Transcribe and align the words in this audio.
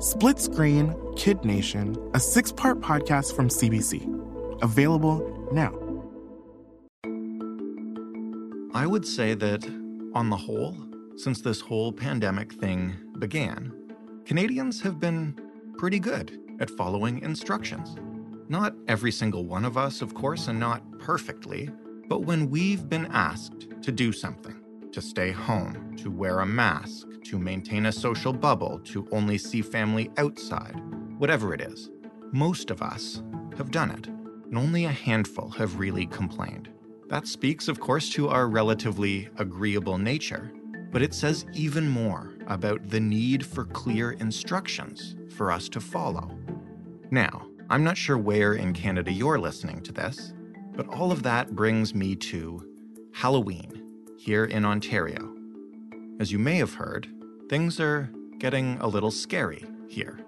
Split 0.00 0.38
Screen 0.38 0.96
Kid 1.14 1.44
Nation, 1.44 1.94
a 2.14 2.20
six 2.20 2.50
part 2.50 2.80
podcast 2.80 3.36
from 3.36 3.50
CBC. 3.50 4.62
Available 4.62 5.20
now. 5.52 5.74
I 8.72 8.86
would 8.86 9.06
say 9.06 9.34
that, 9.34 9.62
on 10.14 10.30
the 10.30 10.38
whole, 10.38 10.74
since 11.16 11.42
this 11.42 11.60
whole 11.60 11.92
pandemic 11.92 12.54
thing 12.54 12.96
began, 13.18 13.74
Canadians 14.24 14.80
have 14.80 14.98
been 14.98 15.38
pretty 15.76 15.98
good 15.98 16.38
at 16.60 16.70
following 16.70 17.20
instructions. 17.20 17.94
Not 18.48 18.74
every 18.88 19.12
single 19.12 19.44
one 19.44 19.66
of 19.66 19.76
us, 19.76 20.00
of 20.00 20.14
course, 20.14 20.48
and 20.48 20.58
not 20.58 20.98
perfectly, 20.98 21.68
but 22.08 22.22
when 22.22 22.48
we've 22.48 22.88
been 22.88 23.06
asked 23.12 23.66
to 23.82 23.92
do 23.92 24.12
something, 24.12 24.59
to 24.92 25.02
stay 25.02 25.30
home, 25.30 25.94
to 25.96 26.10
wear 26.10 26.40
a 26.40 26.46
mask, 26.46 27.06
to 27.24 27.38
maintain 27.38 27.86
a 27.86 27.92
social 27.92 28.32
bubble, 28.32 28.80
to 28.84 29.08
only 29.12 29.38
see 29.38 29.62
family 29.62 30.10
outside, 30.16 30.74
whatever 31.18 31.54
it 31.54 31.60
is, 31.60 31.90
most 32.32 32.70
of 32.70 32.82
us 32.82 33.22
have 33.56 33.70
done 33.70 33.90
it, 33.90 34.06
and 34.06 34.56
only 34.56 34.84
a 34.84 34.90
handful 34.90 35.50
have 35.50 35.78
really 35.78 36.06
complained. 36.06 36.68
That 37.08 37.26
speaks, 37.26 37.68
of 37.68 37.80
course, 37.80 38.08
to 38.10 38.28
our 38.28 38.48
relatively 38.48 39.28
agreeable 39.36 39.98
nature, 39.98 40.52
but 40.92 41.02
it 41.02 41.14
says 41.14 41.46
even 41.52 41.88
more 41.88 42.32
about 42.46 42.88
the 42.88 43.00
need 43.00 43.44
for 43.44 43.64
clear 43.64 44.12
instructions 44.12 45.16
for 45.36 45.50
us 45.50 45.68
to 45.70 45.80
follow. 45.80 46.36
Now, 47.10 47.46
I'm 47.68 47.84
not 47.84 47.96
sure 47.96 48.18
where 48.18 48.54
in 48.54 48.72
Canada 48.72 49.12
you're 49.12 49.38
listening 49.38 49.80
to 49.82 49.92
this, 49.92 50.32
but 50.74 50.88
all 50.88 51.12
of 51.12 51.22
that 51.24 51.54
brings 51.54 51.94
me 51.94 52.16
to 52.16 52.66
Halloween 53.12 53.79
here 54.20 54.44
in 54.44 54.66
Ontario. 54.66 55.34
As 56.20 56.30
you 56.30 56.38
may 56.38 56.56
have 56.56 56.74
heard, 56.74 57.08
things 57.48 57.80
are 57.80 58.10
getting 58.38 58.76
a 58.80 58.86
little 58.86 59.10
scary 59.10 59.64
here. 59.88 60.20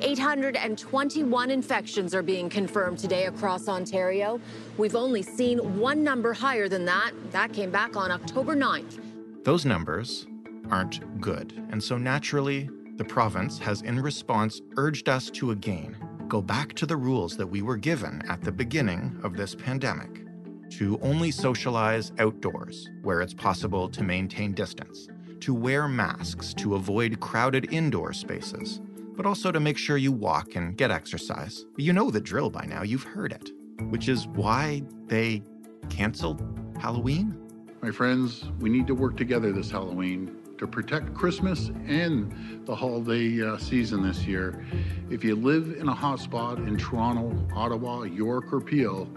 821 0.00 1.50
infections 1.50 2.14
are 2.14 2.22
being 2.22 2.48
confirmed 2.48 3.00
today 3.00 3.26
across 3.26 3.66
Ontario. 3.66 4.40
We've 4.76 4.94
only 4.94 5.22
seen 5.22 5.80
one 5.80 6.04
number 6.04 6.32
higher 6.32 6.68
than 6.68 6.84
that. 6.84 7.10
That 7.32 7.52
came 7.52 7.72
back 7.72 7.96
on 7.96 8.12
October 8.12 8.54
9th. 8.54 9.00
Those 9.42 9.66
numbers 9.66 10.28
aren't 10.70 11.20
good, 11.20 11.52
and 11.72 11.82
so 11.82 11.98
naturally, 11.98 12.70
the 12.98 13.04
province 13.04 13.58
has 13.58 13.82
in 13.82 14.00
response 14.00 14.60
urged 14.76 15.08
us 15.08 15.28
to 15.30 15.50
again 15.50 15.96
go 16.28 16.40
back 16.40 16.74
to 16.74 16.86
the 16.86 16.96
rules 16.96 17.36
that 17.36 17.46
we 17.46 17.62
were 17.62 17.76
given 17.76 18.22
at 18.28 18.42
the 18.42 18.52
beginning 18.52 19.18
of 19.24 19.36
this 19.36 19.56
pandemic 19.56 20.27
to 20.70 20.98
only 21.02 21.30
socialize 21.30 22.12
outdoors 22.18 22.88
where 23.02 23.20
it's 23.20 23.34
possible 23.34 23.88
to 23.88 24.02
maintain 24.02 24.52
distance, 24.52 25.08
to 25.40 25.54
wear 25.54 25.88
masks 25.88 26.52
to 26.54 26.74
avoid 26.74 27.20
crowded 27.20 27.72
indoor 27.72 28.12
spaces, 28.12 28.80
but 29.16 29.26
also 29.26 29.50
to 29.50 29.60
make 29.60 29.78
sure 29.78 29.96
you 29.96 30.12
walk 30.12 30.54
and 30.56 30.76
get 30.76 30.90
exercise. 30.90 31.64
You 31.76 31.92
know 31.92 32.10
the 32.10 32.20
drill 32.20 32.50
by 32.50 32.64
now, 32.66 32.82
you've 32.82 33.04
heard 33.04 33.32
it, 33.32 33.50
which 33.90 34.08
is 34.08 34.26
why 34.28 34.82
they 35.06 35.42
canceled 35.88 36.42
Halloween. 36.80 37.36
My 37.82 37.90
friends, 37.90 38.44
we 38.60 38.68
need 38.68 38.86
to 38.88 38.94
work 38.94 39.16
together 39.16 39.52
this 39.52 39.70
Halloween 39.70 40.36
to 40.58 40.66
protect 40.66 41.14
Christmas 41.14 41.70
and 41.86 42.66
the 42.66 42.74
holiday 42.74 43.40
uh, 43.42 43.56
season 43.56 44.02
this 44.02 44.26
year. 44.26 44.64
If 45.08 45.22
you 45.22 45.36
live 45.36 45.76
in 45.78 45.88
a 45.88 45.94
hotspot 45.94 46.66
in 46.66 46.76
Toronto, 46.76 47.46
Ottawa, 47.54 48.02
York, 48.02 48.52
or 48.52 48.60
Peel, 48.60 49.08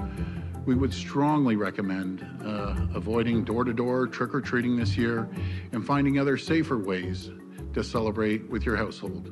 we 0.65 0.75
would 0.75 0.93
strongly 0.93 1.55
recommend 1.55 2.25
uh, 2.43 2.75
avoiding 2.93 3.43
door 3.43 3.63
to 3.63 3.73
door 3.73 4.07
trick 4.07 4.33
or 4.33 4.41
treating 4.41 4.75
this 4.75 4.95
year 4.95 5.27
and 5.71 5.85
finding 5.85 6.19
other 6.19 6.37
safer 6.37 6.77
ways 6.77 7.31
to 7.73 7.83
celebrate 7.83 8.47
with 8.49 8.65
your 8.65 8.75
household. 8.75 9.31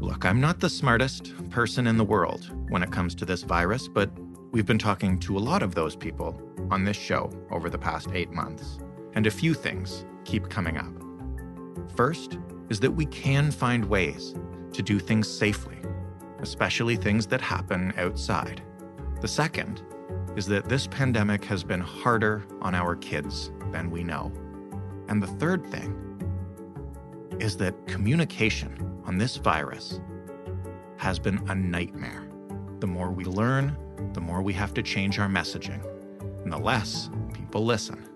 Look, 0.00 0.24
I'm 0.24 0.40
not 0.40 0.60
the 0.60 0.68
smartest 0.68 1.32
person 1.50 1.86
in 1.86 1.96
the 1.96 2.04
world 2.04 2.50
when 2.68 2.82
it 2.82 2.90
comes 2.90 3.14
to 3.16 3.24
this 3.24 3.42
virus, 3.42 3.88
but 3.88 4.10
we've 4.50 4.66
been 4.66 4.78
talking 4.78 5.18
to 5.20 5.38
a 5.38 5.40
lot 5.40 5.62
of 5.62 5.74
those 5.74 5.96
people 5.96 6.40
on 6.70 6.84
this 6.84 6.96
show 6.96 7.30
over 7.50 7.70
the 7.70 7.78
past 7.78 8.08
eight 8.12 8.30
months, 8.30 8.78
and 9.14 9.26
a 9.26 9.30
few 9.30 9.54
things 9.54 10.04
keep 10.24 10.48
coming 10.48 10.76
up. 10.76 10.92
First 11.96 12.38
is 12.70 12.80
that 12.80 12.90
we 12.90 13.06
can 13.06 13.50
find 13.50 13.84
ways 13.84 14.34
to 14.72 14.82
do 14.82 14.98
things 14.98 15.28
safely, 15.28 15.78
especially 16.40 16.96
things 16.96 17.26
that 17.28 17.40
happen 17.40 17.92
outside. 17.96 18.62
The 19.20 19.28
second 19.28 19.82
is 20.36 20.46
that 20.46 20.68
this 20.68 20.86
pandemic 20.86 21.44
has 21.44 21.62
been 21.62 21.80
harder 21.80 22.44
on 22.60 22.74
our 22.74 22.96
kids 22.96 23.52
than 23.70 23.90
we 23.90 24.02
know. 24.02 24.32
And 25.08 25.22
the 25.22 25.26
third 25.26 25.66
thing 25.66 26.00
is 27.38 27.56
that 27.58 27.86
communication 27.86 29.00
on 29.04 29.18
this 29.18 29.36
virus 29.36 30.00
has 30.96 31.18
been 31.18 31.38
a 31.48 31.54
nightmare. 31.54 32.28
The 32.80 32.86
more 32.86 33.10
we 33.10 33.24
learn, 33.24 33.76
the 34.12 34.20
more 34.20 34.42
we 34.42 34.52
have 34.54 34.74
to 34.74 34.82
change 34.82 35.18
our 35.18 35.28
messaging, 35.28 35.84
and 36.42 36.52
the 36.52 36.58
less 36.58 37.10
people 37.32 37.64
listen. 37.64 38.08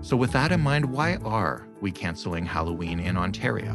So, 0.00 0.16
with 0.16 0.32
that 0.32 0.52
in 0.52 0.60
mind, 0.60 0.84
why 0.84 1.16
are 1.24 1.66
we 1.80 1.90
canceling 1.90 2.44
Halloween 2.44 3.00
in 3.00 3.16
Ontario? 3.16 3.74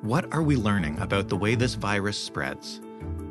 What 0.00 0.32
are 0.32 0.42
we 0.42 0.56
learning 0.56 0.98
about 1.00 1.28
the 1.28 1.36
way 1.36 1.54
this 1.54 1.74
virus 1.74 2.16
spreads 2.18 2.80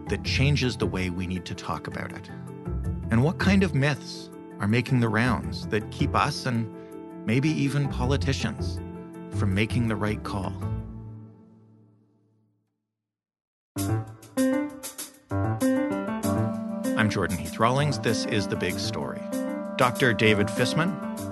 that 0.08 0.24
changes 0.24 0.78
the 0.78 0.86
way 0.86 1.10
we 1.10 1.26
need 1.26 1.46
to 1.46 1.56
talk 1.56 1.88
about 1.88 2.12
it? 2.12 2.30
And 3.16 3.24
what 3.24 3.38
kind 3.38 3.64
of 3.64 3.74
myths 3.74 4.30
are 4.60 4.68
making 4.68 5.00
the 5.00 5.08
rounds 5.08 5.68
that 5.68 5.90
keep 5.90 6.14
us 6.14 6.46
and 6.46 6.70
maybe 7.26 7.48
even 7.48 7.88
politicians 7.88 8.78
from 9.40 9.56
making 9.56 9.88
the 9.88 9.96
right 9.96 10.22
call? 10.22 10.52
I'm 16.98 17.10
Jordan 17.10 17.38
Heath 17.38 17.58
Rawlings. 17.58 18.00
This 18.00 18.26
is 18.26 18.50
The 18.50 18.58
Big 18.58 18.78
Story. 18.78 19.22
Dr. 19.78 20.12
David 20.12 20.48
Fisman 20.48 20.92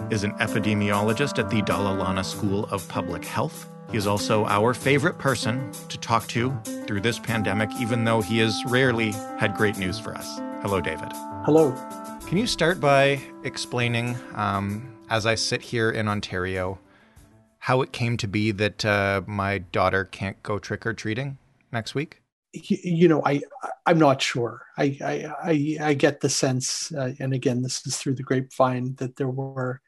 is 0.10 0.24
an 0.24 0.32
epidemiologist 0.36 1.38
at 1.38 1.50
the 1.50 1.62
Dalla 1.64 1.98
Lana 1.98 2.24
School 2.24 2.64
of 2.68 2.88
Public 2.88 3.26
Health. 3.26 3.70
He 3.92 3.98
is 3.98 4.08
also 4.08 4.46
our 4.46 4.74
favorite 4.74 5.18
person 5.18 5.70
to 5.90 5.98
talk 5.98 6.28
to 6.30 6.58
through 6.88 7.02
this 7.02 7.20
pandemic, 7.20 7.70
even 7.82 8.06
though 8.06 8.22
he 8.22 8.38
has 8.38 8.64
rarely 8.68 9.12
had 9.38 9.54
great 9.54 9.78
news 9.78 10.00
for 10.00 10.16
us. 10.16 10.40
Hello, 10.64 10.80
David. 10.80 11.12
Hello. 11.44 11.74
Can 12.26 12.38
you 12.38 12.48
start 12.48 12.80
by 12.80 13.20
explaining, 13.44 14.16
um, 14.34 14.98
as 15.10 15.26
I 15.26 15.36
sit 15.36 15.62
here 15.62 15.92
in 15.92 16.08
Ontario, 16.08 16.80
how 17.60 17.82
it 17.82 17.92
came 17.92 18.16
to 18.16 18.30
be 18.30 18.52
that 18.52 18.86
uh, 18.86 19.24
my 19.28 19.58
daughter 19.58 20.06
can't 20.06 20.42
go 20.42 20.60
trick 20.60 20.86
or 20.86 20.94
treating 20.94 21.38
next 21.74 21.96
week? 21.96 22.22
You 22.54 23.10
know, 23.10 23.22
I 23.26 23.42
I'm 23.86 24.00
not 24.00 24.22
sure. 24.22 24.66
I 24.78 24.98
I 25.04 25.34
I, 25.44 25.78
I 25.90 25.94
get 25.96 26.22
the 26.22 26.30
sense, 26.30 26.94
uh, 26.94 27.12
and 27.20 27.34
again, 27.34 27.62
this 27.62 27.86
is 27.86 27.98
through 27.98 28.16
the 28.16 28.24
grapevine, 28.24 28.96
that 29.00 29.18
there 29.18 29.28
were 29.28 29.82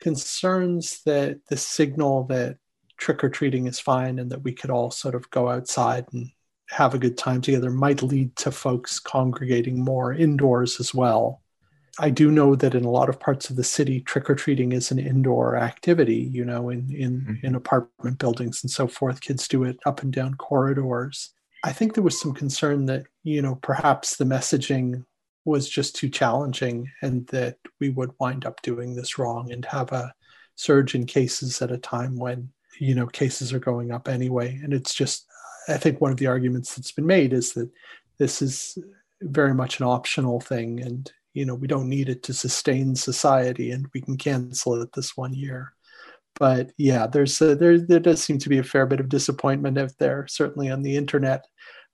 concerns 0.00 1.00
that 1.06 1.38
the 1.48 1.56
signal 1.56 2.24
that 2.24 2.58
trick 2.98 3.24
or 3.24 3.30
treating 3.30 3.66
is 3.66 3.80
fine 3.80 4.18
and 4.18 4.30
that 4.32 4.42
we 4.42 4.52
could 4.52 4.68
all 4.68 4.90
sort 4.90 5.14
of 5.14 5.30
go 5.30 5.48
outside 5.48 6.04
and 6.12 6.30
have 6.70 6.94
a 6.94 6.98
good 6.98 7.18
time 7.18 7.40
together 7.40 7.70
might 7.70 8.02
lead 8.02 8.34
to 8.36 8.50
folks 8.50 8.98
congregating 8.98 9.82
more 9.82 10.12
indoors 10.12 10.80
as 10.80 10.94
well. 10.94 11.42
I 11.98 12.10
do 12.10 12.30
know 12.30 12.54
that 12.54 12.74
in 12.74 12.84
a 12.84 12.90
lot 12.90 13.08
of 13.08 13.20
parts 13.20 13.50
of 13.50 13.56
the 13.56 13.64
city, 13.64 14.00
trick 14.00 14.30
or 14.30 14.34
treating 14.34 14.72
is 14.72 14.90
an 14.90 14.98
indoor 14.98 15.56
activity, 15.56 16.30
you 16.32 16.44
know, 16.44 16.70
in, 16.70 16.90
in, 16.94 17.20
mm-hmm. 17.20 17.46
in 17.46 17.54
apartment 17.54 18.18
buildings 18.18 18.62
and 18.62 18.70
so 18.70 18.86
forth. 18.86 19.20
Kids 19.20 19.48
do 19.48 19.64
it 19.64 19.78
up 19.84 20.02
and 20.02 20.12
down 20.12 20.34
corridors. 20.34 21.34
I 21.64 21.72
think 21.72 21.94
there 21.94 22.04
was 22.04 22.18
some 22.18 22.32
concern 22.32 22.86
that, 22.86 23.04
you 23.22 23.42
know, 23.42 23.56
perhaps 23.56 24.16
the 24.16 24.24
messaging 24.24 25.04
was 25.44 25.68
just 25.68 25.96
too 25.96 26.08
challenging 26.08 26.90
and 27.02 27.26
that 27.28 27.56
we 27.80 27.90
would 27.90 28.12
wind 28.20 28.46
up 28.46 28.62
doing 28.62 28.94
this 28.94 29.18
wrong 29.18 29.50
and 29.52 29.64
have 29.64 29.92
a 29.92 30.12
surge 30.54 30.94
in 30.94 31.06
cases 31.06 31.60
at 31.62 31.72
a 31.72 31.78
time 31.78 32.16
when 32.16 32.50
you 32.78 32.94
know 32.94 33.06
cases 33.06 33.52
are 33.52 33.58
going 33.58 33.90
up 33.90 34.08
anyway 34.08 34.58
and 34.62 34.72
it's 34.72 34.94
just 34.94 35.26
i 35.68 35.76
think 35.76 36.00
one 36.00 36.10
of 36.10 36.18
the 36.18 36.26
arguments 36.26 36.74
that's 36.74 36.92
been 36.92 37.06
made 37.06 37.32
is 37.32 37.52
that 37.52 37.70
this 38.18 38.42
is 38.42 38.78
very 39.22 39.54
much 39.54 39.80
an 39.80 39.86
optional 39.86 40.40
thing 40.40 40.80
and 40.80 41.12
you 41.34 41.44
know 41.44 41.54
we 41.54 41.66
don't 41.66 41.88
need 41.88 42.08
it 42.08 42.22
to 42.22 42.32
sustain 42.32 42.94
society 42.94 43.70
and 43.70 43.86
we 43.94 44.00
can 44.00 44.16
cancel 44.16 44.80
it 44.80 44.92
this 44.92 45.16
one 45.16 45.34
year 45.34 45.72
but 46.38 46.70
yeah 46.78 47.06
there's 47.06 47.40
a, 47.40 47.54
there 47.54 47.78
there 47.78 48.00
does 48.00 48.22
seem 48.22 48.38
to 48.38 48.48
be 48.48 48.58
a 48.58 48.62
fair 48.62 48.86
bit 48.86 49.00
of 49.00 49.08
disappointment 49.08 49.78
out 49.78 49.92
there 49.98 50.26
certainly 50.28 50.70
on 50.70 50.82
the 50.82 50.96
internet 50.96 51.44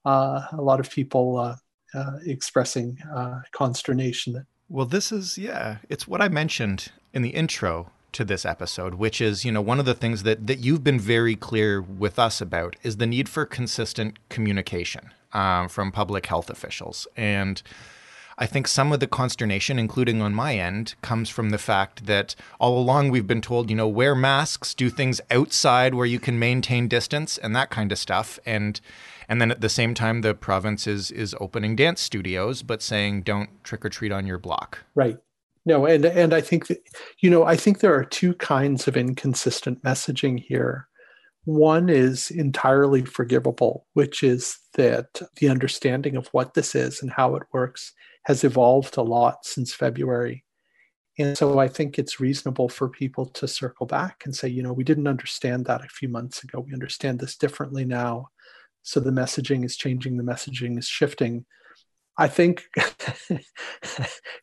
uh, 0.06 0.46
a 0.52 0.62
lot 0.62 0.78
of 0.78 0.88
people 0.88 1.36
uh, 1.36 1.56
uh, 1.94 2.18
expressing 2.24 2.96
uh, 3.14 3.40
consternation 3.52 4.32
that. 4.34 4.46
Well, 4.68 4.86
this 4.86 5.12
is 5.12 5.36
yeah, 5.36 5.78
it's 5.88 6.08
what 6.08 6.20
I 6.20 6.28
mentioned 6.28 6.92
in 7.12 7.22
the 7.22 7.30
intro 7.30 7.90
to 8.16 8.24
this 8.24 8.46
episode, 8.46 8.94
which 8.94 9.20
is, 9.20 9.44
you 9.44 9.52
know, 9.52 9.60
one 9.60 9.78
of 9.78 9.84
the 9.84 9.94
things 9.94 10.22
that 10.22 10.46
that 10.46 10.58
you've 10.58 10.82
been 10.82 10.98
very 10.98 11.36
clear 11.36 11.82
with 11.82 12.18
us 12.18 12.40
about 12.40 12.74
is 12.82 12.96
the 12.96 13.06
need 13.06 13.28
for 13.28 13.44
consistent 13.44 14.18
communication 14.30 15.12
um, 15.34 15.68
from 15.68 15.92
public 15.92 16.24
health 16.26 16.48
officials. 16.48 17.06
And 17.14 17.62
I 18.38 18.46
think 18.46 18.68
some 18.68 18.92
of 18.92 19.00
the 19.00 19.06
consternation, 19.06 19.78
including 19.78 20.22
on 20.22 20.34
my 20.34 20.56
end, 20.56 20.94
comes 21.02 21.28
from 21.28 21.50
the 21.50 21.58
fact 21.58 22.06
that 22.06 22.34
all 22.58 22.78
along 22.78 23.10
we've 23.10 23.26
been 23.26 23.42
told, 23.42 23.68
you 23.68 23.76
know, 23.76 23.88
wear 23.88 24.14
masks, 24.14 24.74
do 24.74 24.88
things 24.88 25.20
outside 25.30 25.94
where 25.94 26.06
you 26.06 26.18
can 26.18 26.38
maintain 26.38 26.88
distance 26.88 27.36
and 27.38 27.54
that 27.54 27.70
kind 27.70 27.92
of 27.92 27.98
stuff. 27.98 28.38
And 28.46 28.80
and 29.28 29.40
then 29.40 29.50
at 29.50 29.60
the 29.60 29.68
same 29.68 29.92
time, 29.92 30.22
the 30.22 30.34
province 30.34 30.86
is 30.86 31.10
is 31.10 31.34
opening 31.38 31.76
dance 31.76 32.00
studios, 32.00 32.62
but 32.62 32.80
saying 32.80 33.22
don't 33.22 33.50
trick 33.62 33.84
or 33.84 33.90
treat 33.90 34.12
on 34.12 34.26
your 34.26 34.38
block. 34.38 34.84
Right. 34.94 35.18
No, 35.66 35.84
and 35.84 36.04
and 36.04 36.32
I 36.32 36.40
think 36.40 36.68
that, 36.68 36.78
you 37.20 37.28
know 37.28 37.44
I 37.44 37.56
think 37.56 37.80
there 37.80 37.94
are 37.94 38.04
two 38.04 38.34
kinds 38.34 38.88
of 38.88 38.96
inconsistent 38.96 39.82
messaging 39.82 40.38
here. 40.40 40.88
One 41.44 41.88
is 41.88 42.30
entirely 42.30 43.04
forgivable, 43.04 43.86
which 43.94 44.22
is 44.22 44.58
that 44.74 45.20
the 45.36 45.48
understanding 45.48 46.16
of 46.16 46.28
what 46.28 46.54
this 46.54 46.74
is 46.74 47.02
and 47.02 47.10
how 47.10 47.36
it 47.36 47.42
works 47.52 47.92
has 48.24 48.42
evolved 48.44 48.96
a 48.96 49.02
lot 49.02 49.44
since 49.44 49.72
February. 49.74 50.44
And 51.18 51.36
so 51.38 51.58
I 51.58 51.68
think 51.68 51.98
it's 51.98 52.20
reasonable 52.20 52.68
for 52.68 52.88
people 52.88 53.26
to 53.26 53.48
circle 53.48 53.86
back 53.86 54.22
and 54.24 54.34
say, 54.34 54.48
you 54.48 54.62
know, 54.62 54.72
we 54.72 54.84
didn't 54.84 55.06
understand 55.06 55.64
that 55.66 55.84
a 55.84 55.88
few 55.88 56.08
months 56.08 56.42
ago. 56.42 56.60
We 56.60 56.74
understand 56.74 57.20
this 57.20 57.36
differently 57.36 57.84
now. 57.84 58.28
So 58.82 59.00
the 59.00 59.10
messaging 59.10 59.64
is 59.64 59.76
changing, 59.76 60.16
the 60.16 60.22
messaging 60.22 60.78
is 60.78 60.86
shifting. 60.86 61.46
I 62.18 62.28
think 62.28 62.64
the 63.28 63.42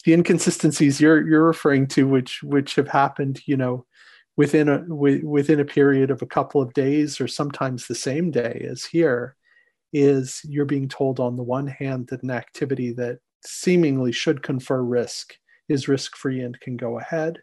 inconsistencies 0.07 1.01
you're 1.01 1.27
you're 1.27 1.45
referring 1.45 1.87
to, 1.87 2.07
which 2.07 2.43
which 2.43 2.75
have 2.75 2.87
happened, 2.87 3.41
you 3.45 3.57
know, 3.57 3.85
within 4.37 4.69
a 4.69 4.83
within 4.87 5.59
a 5.59 5.65
period 5.65 6.11
of 6.11 6.21
a 6.21 6.27
couple 6.27 6.61
of 6.61 6.73
days 6.73 7.19
or 7.19 7.27
sometimes 7.27 7.87
the 7.87 7.95
same 7.95 8.31
day 8.31 8.65
as 8.69 8.85
here, 8.85 9.35
is 9.91 10.41
you're 10.43 10.65
being 10.65 10.87
told 10.87 11.19
on 11.19 11.35
the 11.35 11.43
one 11.43 11.67
hand 11.67 12.07
that 12.07 12.23
an 12.23 12.31
activity 12.31 12.91
that 12.93 13.19
seemingly 13.45 14.11
should 14.11 14.43
confer 14.43 14.81
risk 14.81 15.35
is 15.67 15.87
risk 15.87 16.15
free 16.15 16.41
and 16.41 16.59
can 16.59 16.77
go 16.77 16.99
ahead, 16.99 17.39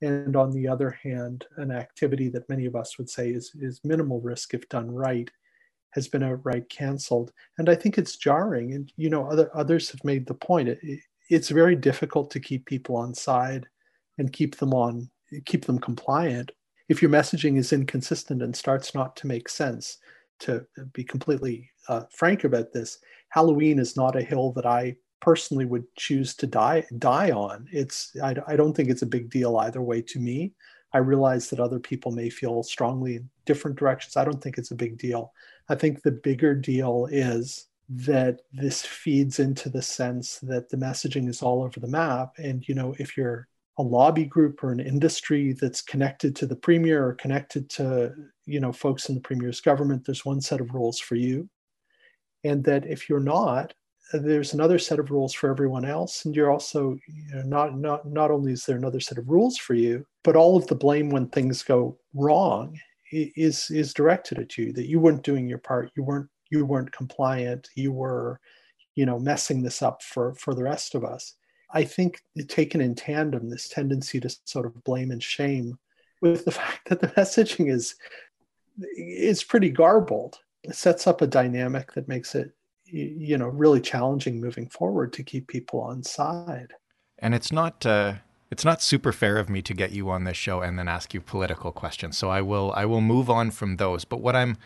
and 0.00 0.36
on 0.36 0.52
the 0.52 0.68
other 0.68 0.90
hand, 1.02 1.46
an 1.56 1.72
activity 1.72 2.28
that 2.28 2.48
many 2.48 2.66
of 2.66 2.76
us 2.76 2.98
would 2.98 3.10
say 3.10 3.30
is 3.30 3.50
is 3.60 3.80
minimal 3.82 4.20
risk 4.20 4.54
if 4.54 4.68
done 4.68 4.90
right 4.90 5.30
has 5.92 6.08
been 6.08 6.22
outright 6.22 6.68
canceled. 6.68 7.32
And 7.58 7.68
I 7.68 7.74
think 7.74 7.98
it's 7.98 8.16
jarring. 8.16 8.74
And 8.74 8.92
you 8.96 9.10
know, 9.10 9.26
other 9.30 9.50
others 9.54 9.90
have 9.90 10.04
made 10.04 10.26
the 10.26 10.34
point. 10.34 10.68
It, 10.68 10.78
it, 10.82 11.00
it's 11.28 11.48
very 11.48 11.76
difficult 11.76 12.30
to 12.32 12.40
keep 12.40 12.66
people 12.66 12.96
on 12.96 13.14
side 13.14 13.66
and 14.18 14.32
keep 14.32 14.56
them 14.56 14.74
on 14.74 15.08
keep 15.46 15.64
them 15.64 15.78
compliant 15.78 16.52
if 16.88 17.00
your 17.00 17.10
messaging 17.10 17.56
is 17.56 17.72
inconsistent 17.72 18.42
and 18.42 18.54
starts 18.54 18.94
not 18.94 19.16
to 19.16 19.26
make 19.26 19.48
sense. 19.48 19.98
To 20.40 20.66
be 20.92 21.04
completely 21.04 21.70
uh, 21.88 22.02
frank 22.10 22.42
about 22.42 22.72
this, 22.72 22.98
Halloween 23.28 23.78
is 23.78 23.96
not 23.96 24.16
a 24.16 24.22
hill 24.22 24.50
that 24.52 24.66
I 24.66 24.96
personally 25.20 25.66
would 25.66 25.84
choose 25.96 26.34
to 26.34 26.48
die 26.48 26.84
die 26.98 27.30
on. 27.30 27.68
It's 27.70 28.10
I, 28.22 28.34
I 28.48 28.56
don't 28.56 28.74
think 28.74 28.88
it's 28.88 29.02
a 29.02 29.06
big 29.06 29.30
deal 29.30 29.56
either 29.58 29.80
way 29.80 30.02
to 30.02 30.18
me. 30.18 30.52
I 30.92 30.98
realize 30.98 31.48
that 31.48 31.60
other 31.60 31.78
people 31.78 32.10
may 32.10 32.28
feel 32.28 32.64
strongly 32.64 33.16
in 33.16 33.30
different 33.46 33.78
directions. 33.78 34.16
I 34.16 34.24
don't 34.24 34.42
think 34.42 34.58
it's 34.58 34.72
a 34.72 34.76
big 34.76 34.98
deal. 34.98 35.32
I 35.72 35.74
think 35.74 36.02
the 36.02 36.10
bigger 36.10 36.54
deal 36.54 37.08
is 37.10 37.68
that 37.88 38.42
this 38.52 38.82
feeds 38.82 39.38
into 39.38 39.70
the 39.70 39.80
sense 39.80 40.38
that 40.40 40.68
the 40.68 40.76
messaging 40.76 41.30
is 41.30 41.40
all 41.40 41.62
over 41.62 41.80
the 41.80 41.86
map. 41.86 42.34
And, 42.36 42.68
you 42.68 42.74
know, 42.74 42.94
if 42.98 43.16
you're 43.16 43.48
a 43.78 43.82
lobby 43.82 44.26
group 44.26 44.62
or 44.62 44.70
an 44.70 44.80
industry 44.80 45.54
that's 45.54 45.80
connected 45.80 46.36
to 46.36 46.46
the 46.46 46.56
premier 46.56 47.06
or 47.06 47.14
connected 47.14 47.70
to, 47.70 48.12
you 48.44 48.60
know, 48.60 48.70
folks 48.70 49.08
in 49.08 49.14
the 49.14 49.22
premier's 49.22 49.62
government, 49.62 50.04
there's 50.04 50.26
one 50.26 50.42
set 50.42 50.60
of 50.60 50.74
rules 50.74 51.00
for 51.00 51.14
you. 51.14 51.48
And 52.44 52.62
that 52.64 52.84
if 52.84 53.08
you're 53.08 53.18
not, 53.18 53.72
there's 54.12 54.52
another 54.52 54.78
set 54.78 54.98
of 54.98 55.10
rules 55.10 55.32
for 55.32 55.48
everyone 55.48 55.86
else 55.86 56.26
and 56.26 56.36
you're 56.36 56.52
also 56.52 56.98
you 57.06 57.34
know, 57.34 57.42
not 57.44 57.78
not 57.78 58.06
not 58.06 58.30
only 58.30 58.52
is 58.52 58.66
there 58.66 58.76
another 58.76 59.00
set 59.00 59.16
of 59.16 59.26
rules 59.26 59.56
for 59.56 59.72
you 59.72 60.04
but 60.22 60.36
all 60.36 60.54
of 60.54 60.66
the 60.66 60.74
blame 60.74 61.08
when 61.08 61.26
things 61.28 61.62
go 61.62 61.96
wrong 62.12 62.78
is 63.12 63.70
is 63.70 63.94
directed 63.94 64.38
at 64.38 64.56
you 64.56 64.72
that 64.72 64.88
you 64.88 64.98
weren't 64.98 65.22
doing 65.22 65.48
your 65.48 65.58
part 65.58 65.90
you 65.96 66.02
weren't 66.02 66.28
you 66.50 66.64
weren't 66.64 66.92
compliant 66.92 67.68
you 67.74 67.92
were 67.92 68.40
you 68.94 69.06
know 69.06 69.18
messing 69.18 69.62
this 69.62 69.82
up 69.82 70.02
for 70.02 70.34
for 70.34 70.54
the 70.54 70.64
rest 70.64 70.94
of 70.94 71.04
us. 71.04 71.34
I 71.74 71.84
think 71.84 72.20
taken 72.48 72.82
in 72.82 72.94
tandem 72.94 73.48
this 73.48 73.68
tendency 73.68 74.20
to 74.20 74.36
sort 74.44 74.66
of 74.66 74.84
blame 74.84 75.10
and 75.10 75.22
shame 75.22 75.78
with 76.20 76.44
the 76.44 76.50
fact 76.60 76.88
that 76.88 77.00
the 77.00 77.08
messaging 77.08 77.70
is 77.70 77.94
is 78.96 79.44
pretty 79.44 79.70
garbled 79.70 80.38
it 80.64 80.74
sets 80.74 81.06
up 81.06 81.22
a 81.22 81.26
dynamic 81.26 81.92
that 81.92 82.08
makes 82.08 82.34
it 82.34 82.52
you 82.84 83.38
know 83.38 83.48
really 83.48 83.80
challenging 83.80 84.40
moving 84.40 84.68
forward 84.68 85.12
to 85.14 85.22
keep 85.22 85.48
people 85.48 85.80
on 85.80 86.02
side. 86.02 86.72
And 87.18 87.34
it's 87.34 87.52
not 87.52 87.84
uh, 87.86 88.14
it's 88.52 88.66
not 88.66 88.82
super 88.82 89.12
fair 89.12 89.38
of 89.38 89.48
me 89.48 89.62
to 89.62 89.72
get 89.72 89.92
you 89.92 90.10
on 90.10 90.24
this 90.24 90.36
show 90.36 90.60
and 90.60 90.78
then 90.78 90.86
ask 90.86 91.14
you 91.14 91.22
political 91.22 91.72
questions. 91.72 92.18
So 92.18 92.28
i 92.28 92.42
will 92.42 92.70
i 92.76 92.84
will 92.84 93.00
move 93.00 93.30
on 93.30 93.50
from 93.50 93.78
those. 93.78 94.04
But 94.04 94.20
what 94.20 94.36
i'm 94.36 94.58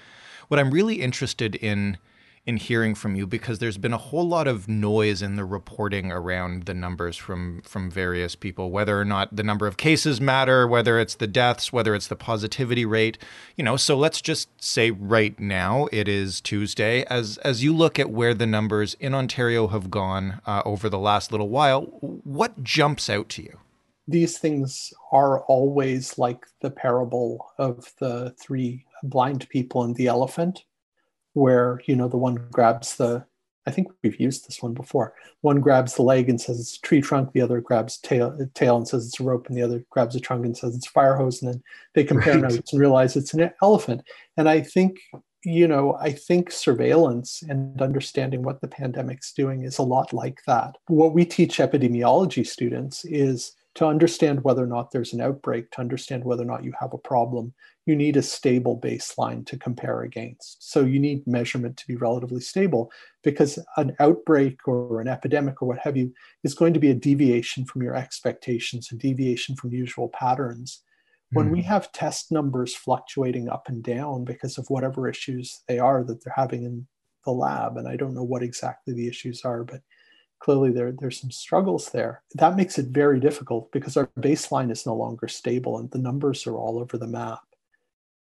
what 0.49 0.59
i'm 0.59 0.73
really 0.73 0.97
interested 1.01 1.55
in 1.55 1.97
in 2.45 2.57
hearing 2.57 2.97
from 2.97 3.15
you 3.15 3.29
because 3.29 3.61
there's 3.61 3.79
been 3.79 3.93
a 3.93 3.99
whole 3.99 4.27
lot 4.27 4.49
of 4.49 4.69
noise 4.69 5.23
in 5.23 5.37
the 5.37 5.45
reporting 5.45 6.11
around 6.11 6.65
the 6.65 6.75
numbers 6.75 7.17
from 7.17 7.63
from 7.63 7.89
various 7.89 8.35
people 8.35 8.73
whether 8.73 9.01
or 9.01 9.05
not 9.05 9.35
the 9.35 9.43
number 9.45 9.69
of 9.69 9.77
cases 9.77 10.21
matter 10.21 10.67
whether 10.67 10.99
it's 10.99 11.15
the 11.15 11.29
deaths 11.29 11.73
whether 11.73 11.95
it's 11.95 12.09
the 12.09 12.17
positivity 12.17 12.85
rate. 12.85 13.17
You 13.55 13.63
know 13.63 13.77
so 13.77 13.97
let's 13.97 14.21
just 14.21 14.49
say 14.61 14.91
right 14.91 15.39
now 15.39 15.87
it 15.93 16.09
is 16.09 16.41
Tuesday. 16.41 17.05
As 17.05 17.39
as 17.39 17.63
you 17.63 17.73
look 17.73 18.01
at 18.01 18.11
where 18.11 18.35
the 18.35 18.49
numbers 18.49 18.95
in 18.95 19.15
Ontario 19.15 19.69
have 19.69 19.93
gone 19.93 20.41
uh, 20.45 20.63
over 20.65 20.89
the 20.89 20.99
last 20.99 21.31
little 21.31 21.51
while 21.51 21.83
what 22.25 22.65
jumps 22.65 23.09
out 23.09 23.29
to 23.29 23.45
you 23.45 23.61
these 24.09 24.39
things 24.39 24.93
are 25.13 25.41
always 25.43 26.19
like 26.19 26.47
the 26.61 26.71
parable 26.71 27.53
of 27.59 27.93
the 27.99 28.35
three 28.41 28.85
blind 29.03 29.49
people 29.49 29.83
and 29.83 29.95
the 29.97 30.07
elephant 30.07 30.65
where 31.33 31.81
you 31.87 31.95
know 31.95 32.09
the 32.09 32.17
one 32.17 32.37
grabs 32.51 32.97
the 32.97 33.25
I 33.67 33.73
think 33.73 33.89
we've 34.03 34.21
used 34.21 34.47
this 34.47 34.63
one 34.63 34.75
before. 34.75 35.15
One 35.41 35.61
grabs 35.61 35.97
the 35.97 36.03
leg 36.03 36.29
and 36.29 36.41
says 36.41 36.61
it's 36.61 36.77
a 36.77 36.81
tree 36.83 37.01
trunk. 37.01 37.33
The 37.33 37.41
other 37.41 37.61
grabs 37.61 37.99
tail, 37.99 38.39
tail 38.55 38.77
and 38.77 38.87
says 38.87 39.07
it's 39.07 39.19
a 39.19 39.25
rope, 39.25 39.49
and 39.49 39.57
the 39.57 39.63
other 39.63 39.85
grabs 39.91 40.15
a 40.15 40.21
trunk 40.21 40.45
and 40.45 40.57
says 40.57 40.77
it's 40.77 40.87
a 40.87 40.91
fire 40.91 41.17
hose. 41.17 41.43
And 41.43 41.53
then 41.53 41.63
they 41.95 42.05
compare 42.05 42.35
right. 42.35 42.43
notes 42.43 42.73
and 42.73 42.81
realize 42.81 43.17
it's 43.17 43.35
an 43.35 43.51
elephant. 43.61 44.03
And 44.37 44.49
I 44.49 44.61
think 44.61 44.99
you 45.45 45.67
know 45.67 45.97
I 46.01 46.13
think 46.13 46.53
surveillance 46.53 47.43
and 47.49 47.81
understanding 47.83 48.43
what 48.43 48.61
the 48.61 48.69
pandemic's 48.69 49.33
doing 49.33 49.65
is 49.65 49.79
a 49.79 49.83
lot 49.83 50.13
like 50.13 50.41
that. 50.47 50.77
What 50.87 51.13
we 51.13 51.25
teach 51.25 51.59
epidemiology 51.59 52.47
students 52.47 53.05
is 53.05 53.53
to 53.77 53.87
understand 53.87 54.43
whether 54.43 54.65
or 54.65 54.67
not 54.67 54.91
there's 54.91 55.13
an 55.13 55.21
outbreak, 55.21 55.71
to 55.71 55.81
understand 55.81 56.25
whether 56.25 56.43
or 56.43 56.47
not 56.47 56.65
you 56.65 56.73
have 56.81 56.95
a 56.95 56.99
problem, 56.99 57.53
you 57.85 57.95
need 57.95 58.17
a 58.17 58.23
stable 58.23 58.81
baseline 58.81 59.47
to 59.47 59.59
compare 59.59 60.01
against. 60.01 60.71
So 60.73 60.81
you 60.81 60.99
need 60.99 61.27
measurement 61.27 61.77
to 61.77 61.87
be 61.87 61.95
relatively 61.95 62.41
stable 62.41 62.91
because 63.23 63.59
an 63.77 63.95
outbreak 64.01 64.67
or 64.67 65.03
an 65.03 65.09
epidemic 65.09 65.61
or 65.61 65.69
what 65.69 65.79
have 65.81 65.95
you 65.95 66.11
is 66.43 66.55
going 66.55 66.73
to 66.73 66.81
be 66.81 66.91
a 66.91 66.95
deviation 66.95 67.67
from 67.67 67.83
your 67.83 67.95
expectations, 67.95 68.89
a 68.91 68.97
deviation 68.97 69.55
from 69.57 69.73
usual 69.73 70.09
patterns. 70.09 70.83
When 71.33 71.51
we 71.51 71.61
hmm. 71.61 71.69
have 71.69 71.93
test 71.93 72.33
numbers 72.33 72.75
fluctuating 72.75 73.51
up 73.51 73.69
and 73.69 73.83
down 73.83 74.25
because 74.25 74.57
of 74.57 74.71
whatever 74.71 75.07
issues 75.07 75.61
they 75.69 75.79
are 75.79 76.03
that 76.05 76.25
they're 76.25 76.33
having 76.35 76.65
in 76.65 76.87
the 77.27 77.33
lab, 77.33 77.77
and 77.77 77.87
I 77.87 77.97
don't 77.97 78.15
know 78.15 78.23
what 78.23 78.43
exactly 78.43 78.95
the 78.95 79.09
issues 79.09 79.43
are, 79.45 79.65
but 79.65 79.83
clearly 80.39 80.71
there, 80.71 80.93
there's 80.93 81.21
some 81.21 81.31
struggles 81.31 81.91
there. 81.91 82.23
That 82.35 82.57
makes 82.57 82.79
it 82.79 82.87
very 82.87 83.21
difficult 83.21 83.73
because 83.73 83.97
our 83.97 84.09
baseline 84.19 84.71
is 84.71 84.87
no 84.87 84.95
longer 84.95 85.29
stable 85.29 85.79
and 85.79 85.91
the 85.91 85.99
numbers 85.99 86.47
are 86.47 86.57
all 86.57 86.79
over 86.79 86.99
the 86.99 87.07
map 87.07 87.41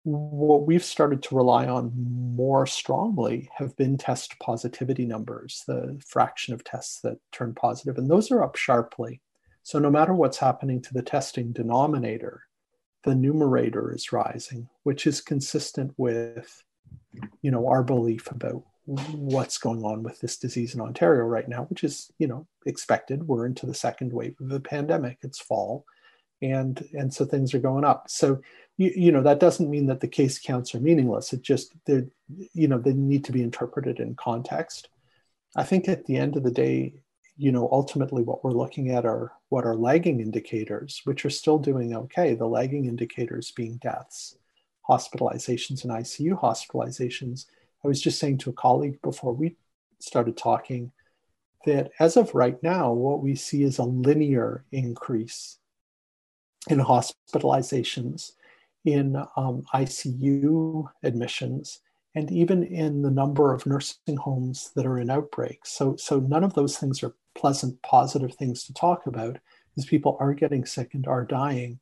what 0.03 0.67
we've 0.67 0.83
started 0.83 1.24
to 1.24 1.36
rely 1.36 1.67
on 1.67 1.91
more 1.95 2.67
strongly 2.67 3.50
have 3.55 3.75
been 3.77 3.98
test 3.98 4.38
positivity 4.39 5.05
numbers, 5.05 5.63
the 5.65 6.00
fraction 6.05 6.53
of 6.53 6.63
tests 6.63 7.00
that 7.01 7.17
turn 7.31 7.53
positive, 7.53 7.98
and 7.98 8.10
those 8.10 8.29
are 8.29 8.43
up 8.43 8.55
sharply. 8.55 9.22
So 9.63 9.79
no 9.79 9.89
matter 9.89 10.13
what's 10.13 10.38
happening 10.38 10.81
to 10.81 10.93
the 10.93 11.01
testing 11.01 11.53
denominator, 11.53 12.43
the 13.03 13.15
numerator 13.15 13.93
is 13.93 14.12
rising, 14.12 14.67
which 14.83 15.07
is 15.07 15.22
consistent 15.22 15.93
with, 15.95 16.63
you 17.41 17.51
know, 17.51 17.67
our 17.67 17.83
belief 17.83 18.29
about 18.29 18.63
what's 18.86 19.58
going 19.58 19.84
on 19.84 20.04
with 20.04 20.20
this 20.20 20.38
disease 20.38 20.75
in 20.75 20.82
Ontario 20.82 21.24
right 21.24 21.48
now, 21.48 21.63
which 21.63 21.84
is, 21.84 22.12
you 22.20 22.28
know, 22.28 22.46
expected. 22.66 23.28
We're 23.28 23.46
into 23.46 23.66
the 23.66 23.74
second 23.74 24.12
wave 24.12 24.36
of 24.42 24.50
the 24.50 24.60
pandemic. 24.60 25.20
It's 25.22 25.40
fall 25.40 25.86
and 26.42 26.90
and 26.94 27.13
so 27.13 27.24
things 27.24 27.54
are 27.54 27.60
going 27.60 27.86
up 27.86 28.10
so 28.10 28.42
you, 28.78 28.92
you 28.96 29.12
know 29.12 29.22
that 29.22 29.40
doesn't 29.40 29.70
mean 29.70 29.86
that 29.88 30.00
the 30.00 30.08
case 30.08 30.40
counts 30.40 30.74
are 30.74 30.80
meaningless. 30.80 31.34
It 31.34 31.42
just 31.42 31.74
they 31.86 32.04
you 32.54 32.68
know 32.68 32.78
they 32.78 32.94
need 32.94 33.24
to 33.25 33.32
be 33.32 33.44
interpreted 33.44 34.00
in 34.00 34.16
context. 34.16 34.90
I 35.56 35.63
think 35.63 35.88
at 35.88 36.06
the 36.06 36.18
end 36.18 36.36
of 36.36 36.44
the 36.44 36.52
day, 36.52 36.96
you 37.38 37.52
know, 37.52 37.70
ultimately 37.72 38.24
what 38.24 38.44
we're 38.44 38.52
looking 38.52 38.90
at 38.90 39.06
are 39.06 39.32
what 39.50 39.66
are 39.66 39.75
lagging 39.75 40.20
indicators, 40.20 41.02
which 41.04 41.25
are 41.25 41.30
still 41.30 41.60
doing 41.60 41.96
okay. 41.96 42.34
The 42.34 42.48
lagging 42.48 42.86
indicators 42.86 43.52
being 43.52 43.78
deaths, 43.78 44.38
hospitalizations, 44.90 45.84
and 45.84 45.94
ICU 45.94 46.40
hospitalizations. 46.40 47.46
I 47.84 47.88
was 47.88 48.02
just 48.02 48.20
saying 48.20 48.40
to 48.40 48.50
a 48.50 48.54
colleague 48.54 49.02
before 49.02 49.34
we 49.34 49.56
started 50.00 50.38
talking 50.38 50.92
that 51.66 51.92
as 52.00 52.18
of 52.18 52.36
right 52.36 52.62
now, 52.62 52.92
what 52.92 53.22
we 53.22 53.36
see 53.36 53.63
is 53.63 53.78
a 53.78 53.84
linear 53.84 54.66
increase 54.72 55.58
in 56.70 56.80
hospitalizations, 56.80 58.32
in 58.86 59.16
um, 59.38 59.63
ICU 59.74 60.86
admissions, 61.04 61.80
and 62.16 62.32
even 62.32 62.63
in 62.63 63.02
the 63.02 63.12
number 63.12 63.54
of 63.54 63.66
nursing 63.66 64.18
homes 64.18 64.72
that 64.75 64.86
are 64.86 65.00
in 65.00 65.10
outbreaks. 65.10 65.72
So, 65.72 65.96
so 65.96 66.20
none 66.20 66.44
of 66.44 66.54
those 66.54 66.78
things 66.78 67.02
are 67.04 67.16
pleasant, 67.36 67.82
positive 67.82 68.36
things 68.36 68.66
to 68.66 68.74
talk 68.74 69.08
about, 69.08 69.40
because 69.70 69.90
people 69.90 70.18
are 70.20 70.34
getting 70.34 70.66
sick 70.66 70.94
and 70.94 71.08
are 71.08 71.25
dying. 71.25 71.80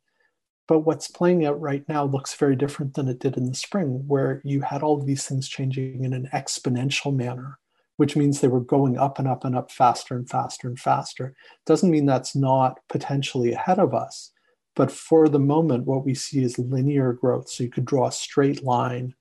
But 0.72 0.86
what's 0.86 1.06
playing 1.06 1.44
out 1.44 1.60
right 1.60 1.86
now 1.86 2.04
looks 2.04 2.32
very 2.32 2.56
different 2.56 2.94
than 2.94 3.06
it 3.06 3.18
did 3.18 3.36
in 3.36 3.44
the 3.44 3.54
spring, 3.54 4.04
where 4.06 4.40
you 4.42 4.62
had 4.62 4.82
all 4.82 4.98
of 4.98 5.04
these 5.04 5.26
things 5.26 5.46
changing 5.46 6.02
in 6.02 6.14
an 6.14 6.30
exponential 6.32 7.14
manner 7.14 7.58
which 7.98 8.16
means 8.16 8.40
they 8.40 8.48
were 8.48 8.58
going 8.58 8.96
up 8.96 9.18
and 9.18 9.28
up 9.28 9.44
and 9.44 9.54
up 9.54 9.70
faster 9.70 10.16
and 10.16 10.28
faster 10.28 10.66
and 10.66 10.80
faster. 10.80 11.36
Doesn't 11.66 11.90
mean 11.90 12.06
that's 12.06 12.34
not 12.34 12.80
potentially 12.88 13.52
ahead 13.52 13.78
of 13.78 13.92
us, 13.92 14.32
but 14.74 14.90
for 14.90 15.28
the 15.28 15.38
moment, 15.38 15.84
what 15.84 16.06
we 16.06 16.14
see 16.14 16.42
is 16.42 16.58
linear 16.58 17.12
growth. 17.12 17.50
So 17.50 17.64
you 17.64 17.70
could 17.70 17.84
draw 17.84 18.08
a 18.08 18.12
straight 18.12 18.64
line 18.64 19.14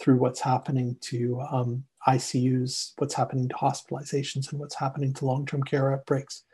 through 0.00 0.18
what's 0.18 0.40
happening 0.40 0.96
to 1.00 1.40
um, 1.50 1.84
ICUs, 2.06 2.92
what's 2.98 3.14
happening 3.14 3.48
to 3.48 3.54
hospitalizations, 3.56 4.52
and 4.52 4.60
what's 4.60 4.76
happening 4.76 5.12
to 5.14 5.26
long 5.26 5.44
term 5.44 5.64
care 5.64 5.92
outbreaks. 5.92 6.44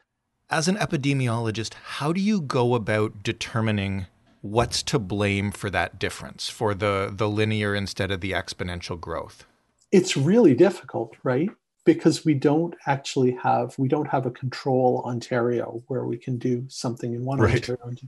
As 0.49 0.69
an 0.69 0.76
epidemiologist, 0.76 1.75
how 1.75 2.14
do 2.14 2.23
you 2.23 2.40
go 2.40 2.75
about 2.75 3.23
determining 3.23 4.07
what's 4.40 4.83
to 4.85 4.99
blame 4.99 5.50
for 5.50 5.71
that 5.71 5.99
difference, 5.99 6.49
for 6.49 6.75
the, 6.75 7.12
the 7.12 7.28
linear 7.28 7.75
instead 7.75 8.11
of 8.11 8.21
the 8.21 8.33
exponential 8.33 9.00
growth? 9.00 9.45
It's 9.90 10.16
really 10.16 10.54
difficult, 10.54 11.16
right? 11.23 11.50
because 11.88 12.23
we 12.23 12.35
don't 12.35 12.75
actually 12.85 13.33
have 13.42 13.75
we 13.78 13.88
don't 13.88 14.09
have 14.09 14.26
a 14.26 14.30
control 14.30 15.02
Ontario 15.07 15.83
where 15.87 16.04
we 16.04 16.18
can 16.18 16.37
do 16.37 16.62
something 16.68 17.14
in 17.14 17.25
one 17.25 17.38
right. 17.38 17.54
Ontario 17.54 17.80
and 17.85 17.99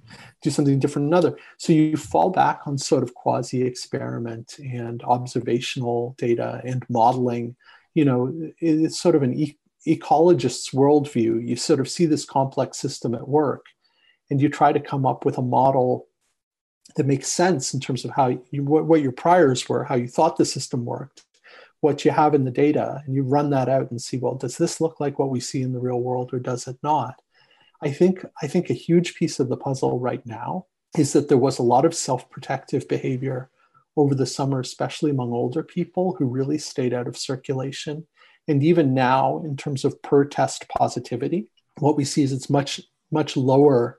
do 0.42 0.50
something 0.50 0.78
different 0.78 1.06
in 1.06 1.14
another. 1.14 1.34
So 1.56 1.72
you 1.72 1.96
fall 1.96 2.28
back 2.28 2.60
on 2.66 2.76
sort 2.76 3.02
of 3.02 3.14
quasi 3.14 3.62
experiment 3.62 4.58
and 4.58 5.02
observational 5.04 6.14
data 6.18 6.60
and 6.62 6.84
modeling. 6.90 7.56
You 7.94 8.04
know, 8.04 8.52
it's 8.58 9.00
sort 9.00 9.14
of 9.14 9.22
an 9.22 9.32
e- 9.32 9.58
ecologist's 9.86 10.72
worldview. 10.72 11.48
You 11.48 11.56
sort 11.56 11.80
of 11.80 11.88
see 11.88 12.04
this 12.04 12.26
complex 12.26 12.76
system 12.76 13.14
at 13.14 13.26
work, 13.26 13.64
and 14.28 14.42
you 14.42 14.50
try 14.50 14.74
to 14.74 14.80
come 14.80 15.06
up 15.06 15.24
with 15.24 15.38
a 15.38 15.42
model 15.58 16.06
that 16.96 17.06
makes 17.06 17.28
sense 17.28 17.74
in 17.74 17.80
terms 17.80 18.04
of 18.04 18.10
how 18.10 18.28
you 18.50 18.62
what, 18.64 18.84
what 18.86 19.02
your 19.02 19.12
priors 19.12 19.68
were, 19.68 19.84
how 19.84 19.94
you 19.94 20.08
thought 20.08 20.36
the 20.36 20.44
system 20.44 20.84
worked 20.84 21.24
what 21.80 22.04
you 22.04 22.10
have 22.10 22.34
in 22.34 22.44
the 22.44 22.50
data 22.50 23.02
and 23.04 23.14
you 23.14 23.22
run 23.22 23.50
that 23.50 23.68
out 23.68 23.90
and 23.90 24.00
see 24.00 24.18
well 24.18 24.34
does 24.34 24.56
this 24.56 24.80
look 24.80 25.00
like 25.00 25.18
what 25.18 25.30
we 25.30 25.40
see 25.40 25.62
in 25.62 25.72
the 25.72 25.80
real 25.80 26.00
world 26.00 26.32
or 26.32 26.38
does 26.38 26.66
it 26.66 26.76
not? 26.82 27.20
I 27.82 27.90
think 27.90 28.24
i 28.42 28.46
think 28.46 28.68
a 28.68 28.74
huge 28.74 29.14
piece 29.14 29.40
of 29.40 29.48
the 29.48 29.56
puzzle 29.56 29.98
right 29.98 30.24
now 30.26 30.66
is 30.98 31.12
that 31.12 31.28
there 31.28 31.38
was 31.38 31.58
a 31.58 31.64
lot 31.64 31.84
of 31.84 31.94
self-protective 31.94 32.88
behavior 32.88 33.50
over 33.96 34.14
the 34.14 34.26
summer 34.26 34.60
especially 34.60 35.10
among 35.10 35.32
older 35.32 35.62
people 35.62 36.14
who 36.18 36.26
really 36.26 36.58
stayed 36.58 36.92
out 36.94 37.06
of 37.06 37.16
circulation. 37.16 38.06
And 38.48 38.62
even 38.64 38.94
now 38.94 39.42
in 39.44 39.56
terms 39.56 39.84
of 39.84 40.00
per 40.02 40.24
test 40.24 40.66
positivity 40.68 41.48
what 41.78 41.96
we 41.96 42.04
see 42.04 42.22
is 42.22 42.32
it's 42.32 42.50
much 42.50 42.80
much 43.10 43.36
lower 43.36 43.98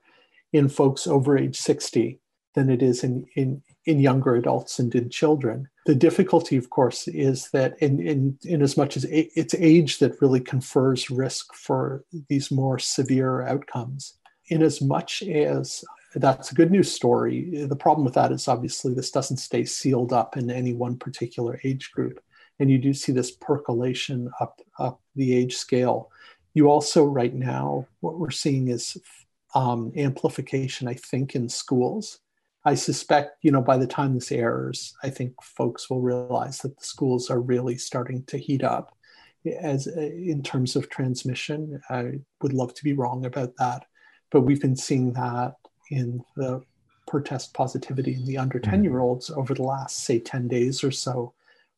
in 0.54 0.70
folks 0.70 1.08
over 1.08 1.38
age 1.38 1.58
60 1.58 2.21
than 2.54 2.70
it 2.70 2.82
is 2.82 3.04
in, 3.04 3.26
in, 3.36 3.62
in 3.86 4.00
younger 4.00 4.36
adults 4.36 4.80
and 4.80 4.94
in 4.94 5.10
children. 5.10 5.68
The 5.86 5.96
difficulty, 5.96 6.58
of 6.58 6.70
course, 6.70 7.08
is 7.08 7.50
that 7.52 7.76
in, 7.80 8.00
in, 8.00 8.38
in 8.44 8.62
as 8.62 8.78
much 8.78 8.98
as 8.98 9.06
it's 9.10 9.56
age 9.56 10.00
that 10.00 10.22
really 10.22 10.40
confers 10.40 11.10
risk 11.10 11.54
for 11.54 12.04
these 12.30 12.52
more 12.52 12.78
severe 12.78 13.42
outcomes. 13.48 14.18
In 14.50 14.62
as 14.62 14.82
much 14.82 15.24
as 15.24 15.84
that's 16.14 16.52
a 16.52 16.56
good 16.56 16.72
news 16.72 16.92
story, 16.92 17.66
the 17.66 17.76
problem 17.76 18.04
with 18.04 18.16
that 18.16 18.32
is 18.32 18.48
obviously 18.48 18.94
this 18.94 19.12
doesn't 19.12 19.38
stay 19.38 19.64
sealed 19.64 20.12
up 20.12 20.36
in 20.36 20.52
any 20.52 20.74
one 20.74 20.98
particular 20.98 21.60
age 21.64 21.92
group. 21.92 22.20
And 22.60 22.70
you 22.70 22.78
do 22.78 22.94
see 22.94 23.12
this 23.12 23.32
percolation 23.32 24.30
up, 24.40 24.60
up 24.78 25.02
the 25.16 25.34
age 25.34 25.56
scale. 25.56 26.12
You 26.54 26.70
also, 26.70 27.06
right 27.06 27.34
now, 27.34 27.88
what 28.02 28.20
we're 28.20 28.30
seeing 28.30 28.68
is 28.68 28.98
um, 29.56 29.94
amplification, 29.96 30.88
I 30.88 30.96
think, 30.96 31.34
in 31.34 31.50
schools 31.50 32.20
I 32.64 32.76
suspect, 32.76 33.38
you 33.42 33.52
know, 33.52 33.62
by 33.62 33.78
the 33.78 33.88
time 33.88 34.14
this 34.14 34.32
airs, 34.32 34.94
I 35.04 35.10
think 35.10 35.42
folks 35.42 35.90
will 35.90 36.02
realize 36.02 36.60
that 36.60 36.78
the 36.78 36.86
schools 36.86 37.30
are 37.30 37.42
really 37.42 37.78
starting 37.78 38.24
to 38.26 38.38
heat 38.38 38.64
up 38.64 38.96
as 39.62 39.88
in 39.88 40.44
terms 40.44 40.76
of 40.76 40.90
transmission. 40.90 41.82
I 41.90 42.20
would 42.42 42.54
love 42.54 42.74
to 42.76 42.84
be 42.84 42.94
wrong 42.94 43.26
about 43.26 43.56
that, 43.58 43.86
but 44.30 44.42
we've 44.42 44.62
been 44.62 44.76
seeing 44.76 45.14
that 45.14 45.56
in 45.90 46.24
the 46.36 46.62
per 47.08 47.22
test 47.22 47.54
positivity 47.54 48.14
in 48.14 48.26
the 48.26 48.38
under 48.38 48.60
mm-hmm. 48.60 48.72
10 48.72 48.84
year 48.84 49.00
olds 49.00 49.30
over 49.30 49.54
the 49.54 49.64
last, 49.64 50.04
say, 50.06 50.20
10 50.20 50.48
days 50.48 50.84
or 50.84 50.92
so, 50.92 51.34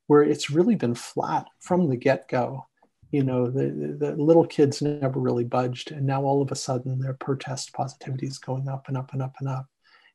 where 0.08 0.22
it's 0.22 0.50
really 0.50 0.76
been 0.76 0.96
flat 0.96 1.48
from 1.60 1.90
the 1.90 1.98
get 1.98 2.28
go. 2.28 2.66
You 3.12 3.24
know, 3.24 3.48
the, 3.50 3.96
the 4.00 4.16
little 4.16 4.46
kids 4.46 4.82
never 4.82 5.20
really 5.20 5.44
budged. 5.44 5.92
And 5.92 6.06
now 6.06 6.24
all 6.24 6.42
of 6.42 6.52
a 6.52 6.56
sudden 6.56 7.00
their 7.00 7.14
per 7.14 7.36
test 7.36 7.72
positivity 7.72 8.26
is 8.26 8.40
going 8.40 8.68
up 8.68 8.88
and 8.88 8.98
up 8.98 9.14
and 9.14 9.22
up 9.22 9.36
and 9.40 9.48
up. 9.48 9.68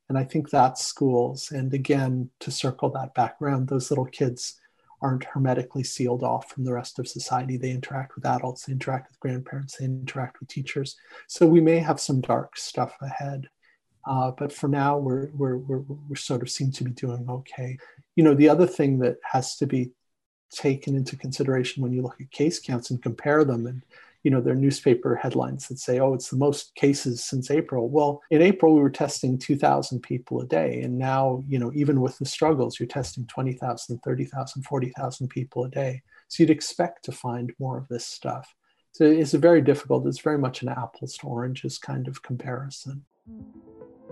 And 0.09 0.17
I 0.17 0.25
think 0.25 0.49
that's 0.49 0.85
schools. 0.85 1.51
And 1.53 1.73
again, 1.75 2.31
to 2.41 2.51
circle 2.51 2.91
that 2.91 3.15
background, 3.15 3.69
those 3.69 3.91
little 3.91 4.07
kids 4.07 4.59
aren't 5.01 5.25
hermetically 5.25 5.85
sealed 5.85 6.23
off 6.23 6.51
from 6.51 6.65
the 6.65 6.73
rest 6.73 6.99
of 6.99 7.07
society. 7.07 7.57
They 7.57 7.71
interact 7.71 8.15
with 8.15 8.27
adults, 8.27 8.65
they 8.65 8.73
interact 8.73 9.11
with 9.11 9.21
grandparents, 9.21 9.77
they 9.77 9.85
interact 9.85 10.41
with 10.41 10.49
teachers. 10.49 10.97
So 11.29 11.47
we 11.47 11.61
may 11.61 11.79
have 11.79 12.01
some 12.01 12.21
dark 12.21 12.57
stuff 12.57 12.97
ahead. 13.01 13.49
Uh, 14.07 14.31
but 14.31 14.53
for 14.53 14.69
now, 14.69 14.97
we're, 14.97 15.29
we're, 15.35 15.59
we're, 15.59 15.85
we're 16.09 16.17
sort 16.17 16.43
of 16.43 16.51
seem 16.51 16.73
to 16.73 16.85
be 16.85 16.91
doing 16.93 17.27
okay. 17.29 17.77
You 18.17 18.25
know, 18.25 18.35
the 18.35 18.49
other 18.49 18.67
thing 18.67 18.99
that 19.01 19.19
has 19.23 19.57
to 19.57 19.67
be 19.67 19.91
taken 20.51 20.97
into 20.97 21.17
consideration 21.17 21.83
when 21.83 21.93
you 21.93 22.03
look 22.03 22.21
at 22.21 22.31
case 22.31 22.59
counts 22.59 22.91
and 22.91 23.03
compare 23.03 23.45
them 23.45 23.67
and 23.67 23.83
you 24.23 24.31
know, 24.31 24.41
their 24.41 24.55
newspaper 24.55 25.15
headlines 25.15 25.69
that 25.69 25.79
say, 25.79 26.01
oh, 26.01 26.15
it's 26.15 26.31
the 26.31 26.37
most 26.37 26.75
cases 26.75 27.25
since 27.25 27.51
April. 27.51 27.89
Well, 27.89 28.21
in 28.31 28.43
April, 28.43 28.75
we 28.75 28.81
were 28.81 28.91
testing 28.91 29.39
2,000 29.39 30.01
people 30.01 30.41
a 30.41 30.47
day. 30.47 30.81
And 30.83 30.99
now, 30.99 31.45
you 31.49 31.59
know, 31.59 31.71
even 31.75 32.01
with 32.01 32.19
the 32.19 32.27
struggles, 32.27 32.79
you're 32.79 32.89
testing 32.89 33.27
20,000, 33.27 33.99
30,000, 34.05 34.63
40,000 34.63 35.29
people 35.29 35.65
a 35.65 35.71
day. 35.71 36.03
So 36.29 36.43
you'd 36.43 36.51
expect 36.51 37.05
to 37.05 37.13
find 37.13 37.53
more 37.59 37.79
of 37.79 37.89
this 37.89 38.07
stuff. 38.07 38.55
So 38.93 39.05
it's 39.05 39.33
very 39.33 39.63
difficult. 39.63 40.07
It's 40.07 40.21
very 40.21 40.39
much 40.39 40.63
an 40.63 40.69
apples 40.69 41.17
to 41.19 41.27
oranges 41.27 41.79
kind 41.79 42.09
of 42.09 42.23
comparison. 42.23 43.05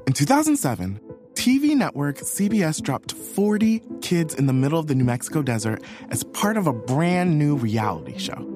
In 0.06 0.12
2007, 0.12 1.00
TV 1.34 1.74
network 1.74 2.18
CBS 2.18 2.80
dropped 2.80 3.12
40 3.12 3.82
kids 4.00 4.34
in 4.34 4.46
the 4.46 4.52
middle 4.52 4.78
of 4.78 4.86
the 4.86 4.94
New 4.94 5.04
Mexico 5.04 5.42
desert 5.42 5.82
as 6.10 6.22
part 6.22 6.56
of 6.56 6.66
a 6.66 6.72
brand 6.72 7.38
new 7.38 7.56
reality 7.56 8.16
show. 8.16 8.55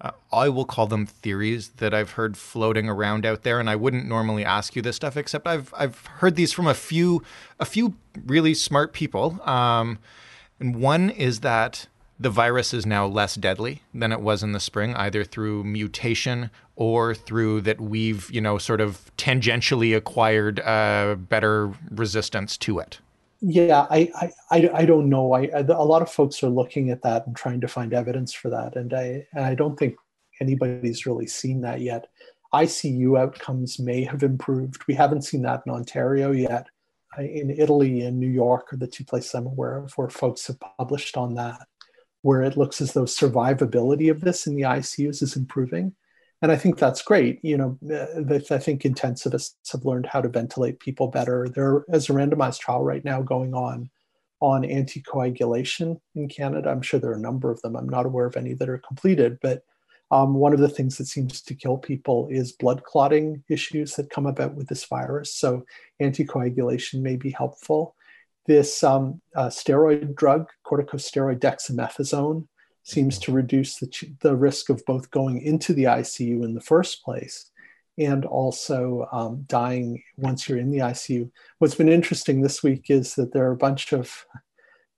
uh, 0.00 0.12
I 0.32 0.48
will 0.48 0.64
call 0.64 0.86
them 0.86 1.06
theories 1.06 1.70
that 1.78 1.92
I've 1.92 2.12
heard 2.12 2.36
floating 2.36 2.88
around 2.88 3.26
out 3.26 3.42
there, 3.42 3.58
and 3.58 3.68
I 3.68 3.76
wouldn't 3.76 4.06
normally 4.06 4.44
ask 4.44 4.76
you 4.76 4.82
this 4.82 4.96
stuff, 4.96 5.16
except 5.16 5.46
I've 5.46 5.74
I've 5.76 6.06
heard 6.06 6.36
these 6.36 6.52
from 6.52 6.66
a 6.66 6.74
few 6.74 7.22
a 7.58 7.64
few 7.64 7.94
really 8.24 8.54
smart 8.54 8.92
people. 8.92 9.40
Um, 9.42 9.98
and 10.60 10.76
one 10.76 11.10
is 11.10 11.40
that 11.40 11.88
the 12.20 12.30
virus 12.30 12.74
is 12.74 12.84
now 12.84 13.06
less 13.06 13.34
deadly 13.34 13.82
than 13.94 14.12
it 14.12 14.20
was 14.20 14.42
in 14.42 14.52
the 14.52 14.60
spring, 14.60 14.94
either 14.94 15.24
through 15.24 15.64
mutation 15.64 16.50
or 16.76 17.14
through 17.14 17.62
that 17.62 17.80
we've 17.80 18.30
you 18.30 18.40
know 18.40 18.56
sort 18.56 18.80
of 18.80 19.10
tangentially 19.16 19.96
acquired 19.96 20.60
uh, 20.60 21.16
better 21.16 21.72
resistance 21.90 22.56
to 22.58 22.78
it. 22.78 23.00
Yeah, 23.40 23.86
I, 23.90 24.32
I, 24.50 24.70
I 24.74 24.84
don't 24.84 25.08
know. 25.08 25.32
I, 25.32 25.42
I, 25.54 25.60
a 25.60 25.84
lot 25.84 26.02
of 26.02 26.10
folks 26.10 26.42
are 26.42 26.48
looking 26.48 26.90
at 26.90 27.02
that 27.02 27.26
and 27.26 27.36
trying 27.36 27.60
to 27.60 27.68
find 27.68 27.94
evidence 27.94 28.32
for 28.32 28.50
that, 28.50 28.76
and 28.76 28.92
I, 28.92 29.26
and 29.32 29.44
I 29.44 29.54
don't 29.54 29.78
think 29.78 29.96
anybody's 30.40 31.06
really 31.06 31.26
seen 31.26 31.60
that 31.62 31.80
yet. 31.80 32.08
ICU 32.52 33.18
outcomes 33.18 33.78
may 33.78 34.02
have 34.04 34.22
improved. 34.22 34.86
We 34.86 34.94
haven't 34.94 35.22
seen 35.22 35.42
that 35.42 35.62
in 35.66 35.72
Ontario 35.72 36.32
yet. 36.32 36.66
In 37.18 37.50
Italy 37.50 38.02
and 38.02 38.18
New 38.18 38.28
York 38.28 38.72
are 38.72 38.76
the 38.76 38.86
two 38.86 39.04
places 39.04 39.34
I'm 39.34 39.46
aware 39.46 39.78
of 39.78 39.92
where 39.94 40.08
folks 40.08 40.46
have 40.46 40.58
published 40.78 41.16
on 41.16 41.34
that, 41.34 41.66
where 42.22 42.42
it 42.42 42.56
looks 42.56 42.80
as 42.80 42.92
though 42.92 43.04
survivability 43.04 44.10
of 44.10 44.20
this 44.20 44.46
in 44.46 44.56
the 44.56 44.62
ICUs 44.62 45.22
is 45.22 45.36
improving. 45.36 45.94
And 46.40 46.52
I 46.52 46.56
think 46.56 46.78
that's 46.78 47.02
great. 47.02 47.40
You 47.42 47.56
know, 47.56 47.78
I 47.90 48.58
think 48.58 48.82
intensivists 48.82 49.72
have 49.72 49.84
learned 49.84 50.06
how 50.06 50.20
to 50.20 50.28
ventilate 50.28 50.78
people 50.78 51.08
better. 51.08 51.48
There 51.48 51.84
is 51.88 52.08
a 52.08 52.12
randomized 52.12 52.60
trial 52.60 52.84
right 52.84 53.04
now 53.04 53.22
going 53.22 53.54
on 53.54 53.90
on 54.40 54.62
anticoagulation 54.62 56.00
in 56.14 56.28
Canada. 56.28 56.70
I'm 56.70 56.82
sure 56.82 57.00
there 57.00 57.10
are 57.10 57.14
a 57.14 57.20
number 57.20 57.50
of 57.50 57.60
them. 57.62 57.74
I'm 57.74 57.88
not 57.88 58.06
aware 58.06 58.26
of 58.26 58.36
any 58.36 58.54
that 58.54 58.68
are 58.68 58.78
completed, 58.78 59.38
but 59.42 59.64
um, 60.10 60.34
one 60.34 60.52
of 60.52 60.60
the 60.60 60.68
things 60.68 60.96
that 60.98 61.06
seems 61.06 61.42
to 61.42 61.54
kill 61.54 61.76
people 61.76 62.28
is 62.30 62.52
blood 62.52 62.82
clotting 62.84 63.42
issues 63.50 63.94
that 63.96 64.10
come 64.10 64.26
about 64.26 64.54
with 64.54 64.68
this 64.68 64.84
virus. 64.84 65.34
So, 65.34 65.64
anticoagulation 66.00 67.02
may 67.02 67.16
be 67.16 67.30
helpful. 67.30 67.94
This 68.46 68.82
um, 68.82 69.20
uh, 69.36 69.48
steroid 69.48 70.14
drug, 70.14 70.48
corticosteroid 70.64 71.40
dexamethasone, 71.40 72.46
seems 72.88 73.18
to 73.18 73.32
reduce 73.32 73.76
the, 73.76 73.88
the 74.20 74.34
risk 74.34 74.70
of 74.70 74.84
both 74.86 75.10
going 75.10 75.42
into 75.42 75.72
the 75.72 75.84
ICU 75.84 76.44
in 76.44 76.54
the 76.54 76.60
first 76.60 77.04
place 77.04 77.50
and 77.98 78.24
also 78.24 79.08
um, 79.10 79.44
dying 79.48 80.02
once 80.16 80.48
you're 80.48 80.58
in 80.58 80.70
the 80.70 80.78
ICU. 80.78 81.30
What's 81.58 81.74
been 81.74 81.88
interesting 81.88 82.40
this 82.40 82.62
week 82.62 82.86
is 82.88 83.14
that 83.16 83.32
there 83.32 83.48
are 83.48 83.52
a 83.52 83.56
bunch 83.56 83.92
of 83.92 84.24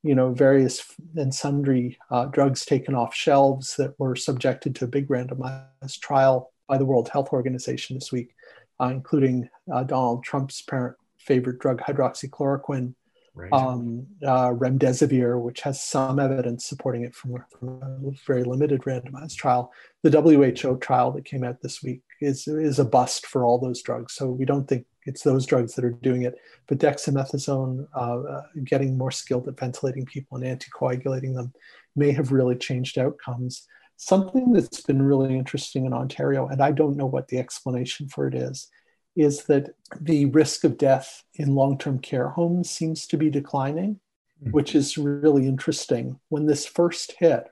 you 0.02 0.14
know, 0.14 0.32
various 0.32 0.94
and 1.16 1.34
sundry 1.34 1.98
uh, 2.10 2.26
drugs 2.26 2.64
taken 2.64 2.94
off 2.94 3.14
shelves 3.14 3.76
that 3.76 3.98
were 3.98 4.16
subjected 4.16 4.74
to 4.74 4.86
a 4.86 4.88
big 4.88 5.08
randomized 5.08 6.00
trial 6.00 6.52
by 6.68 6.78
the 6.78 6.86
World 6.86 7.08
Health 7.08 7.32
Organization 7.32 7.96
this 7.96 8.10
week, 8.10 8.34
uh, 8.80 8.86
including 8.86 9.48
uh, 9.72 9.82
Donald 9.84 10.24
Trump's 10.24 10.62
parent 10.62 10.96
favorite 11.18 11.58
drug, 11.58 11.80
hydroxychloroquine, 11.80 12.94
right. 13.34 13.52
um, 13.52 14.06
uh, 14.24 14.50
remdesivir, 14.50 15.40
which 15.40 15.60
has 15.60 15.82
some 15.82 16.18
evidence 16.18 16.66
supporting 16.66 17.04
it 17.04 17.14
from, 17.14 17.36
from, 17.58 17.80
a 17.82 18.10
very 18.26 18.44
limited 18.44 18.82
randomized 18.82 19.36
trial. 19.36 19.72
The 20.02 20.20
WHO 20.20 20.78
trial 20.78 21.12
that 21.12 21.24
came 21.24 21.44
out 21.44 21.60
this 21.62 21.82
week 21.82 22.02
is 22.20 22.46
is 22.48 22.78
a 22.78 22.84
bust 22.84 23.26
for 23.26 23.44
all 23.44 23.58
those 23.58 23.82
drugs. 23.82 24.14
So 24.14 24.28
we 24.28 24.44
don't 24.44 24.66
think 24.66 24.86
it's 25.06 25.22
those 25.22 25.46
drugs 25.46 25.74
that 25.74 25.84
are 25.84 25.90
doing 25.90 26.22
it. 26.22 26.34
But 26.66 26.78
dexamethasone, 26.78 27.86
uh, 27.94 28.20
uh, 28.20 28.42
getting 28.64 28.98
more 28.98 29.10
skilled 29.10 29.48
at 29.48 29.58
ventilating 29.58 30.04
people 30.04 30.38
and 30.38 30.60
anticoagulating 30.60 31.34
them, 31.34 31.52
may 31.96 32.12
have 32.12 32.32
really 32.32 32.56
changed 32.56 32.98
outcomes. 32.98 33.66
Something 33.96 34.52
that's 34.52 34.80
been 34.80 35.02
really 35.02 35.36
interesting 35.36 35.84
in 35.84 35.92
Ontario, 35.92 36.46
and 36.46 36.62
I 36.62 36.72
don't 36.72 36.96
know 36.96 37.06
what 37.06 37.28
the 37.28 37.38
explanation 37.38 38.08
for 38.08 38.26
it 38.26 38.34
is, 38.34 38.68
is 39.16 39.44
that 39.44 39.74
the 40.00 40.26
risk 40.26 40.64
of 40.64 40.78
death 40.78 41.24
in 41.34 41.54
long 41.54 41.78
term 41.78 41.98
care 41.98 42.28
homes 42.28 42.70
seems 42.70 43.06
to 43.08 43.16
be 43.16 43.30
declining, 43.30 44.00
mm-hmm. 44.42 44.50
which 44.50 44.74
is 44.74 44.98
really 44.98 45.46
interesting. 45.46 46.18
When 46.28 46.46
this 46.46 46.66
first 46.66 47.14
hit, 47.18 47.44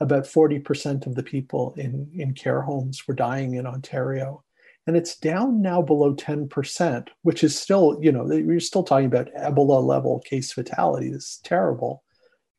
about 0.00 0.24
40% 0.24 1.06
of 1.06 1.14
the 1.14 1.22
people 1.22 1.74
in, 1.76 2.10
in 2.14 2.32
care 2.32 2.62
homes 2.62 3.06
were 3.06 3.14
dying 3.14 3.54
in 3.54 3.66
Ontario 3.66 4.42
and 4.86 4.96
it's 4.96 5.16
down 5.16 5.62
now 5.62 5.82
below 5.82 6.14
10%, 6.14 7.08
which 7.22 7.44
is 7.44 7.58
still, 7.58 7.98
you 8.00 8.10
know, 8.10 8.30
you're 8.32 8.60
still 8.60 8.82
talking 8.82 9.06
about 9.06 9.32
Ebola 9.34 9.82
level 9.84 10.20
case 10.20 10.52
fatality. 10.52 11.10
This 11.10 11.24
is 11.24 11.40
terrible, 11.44 12.02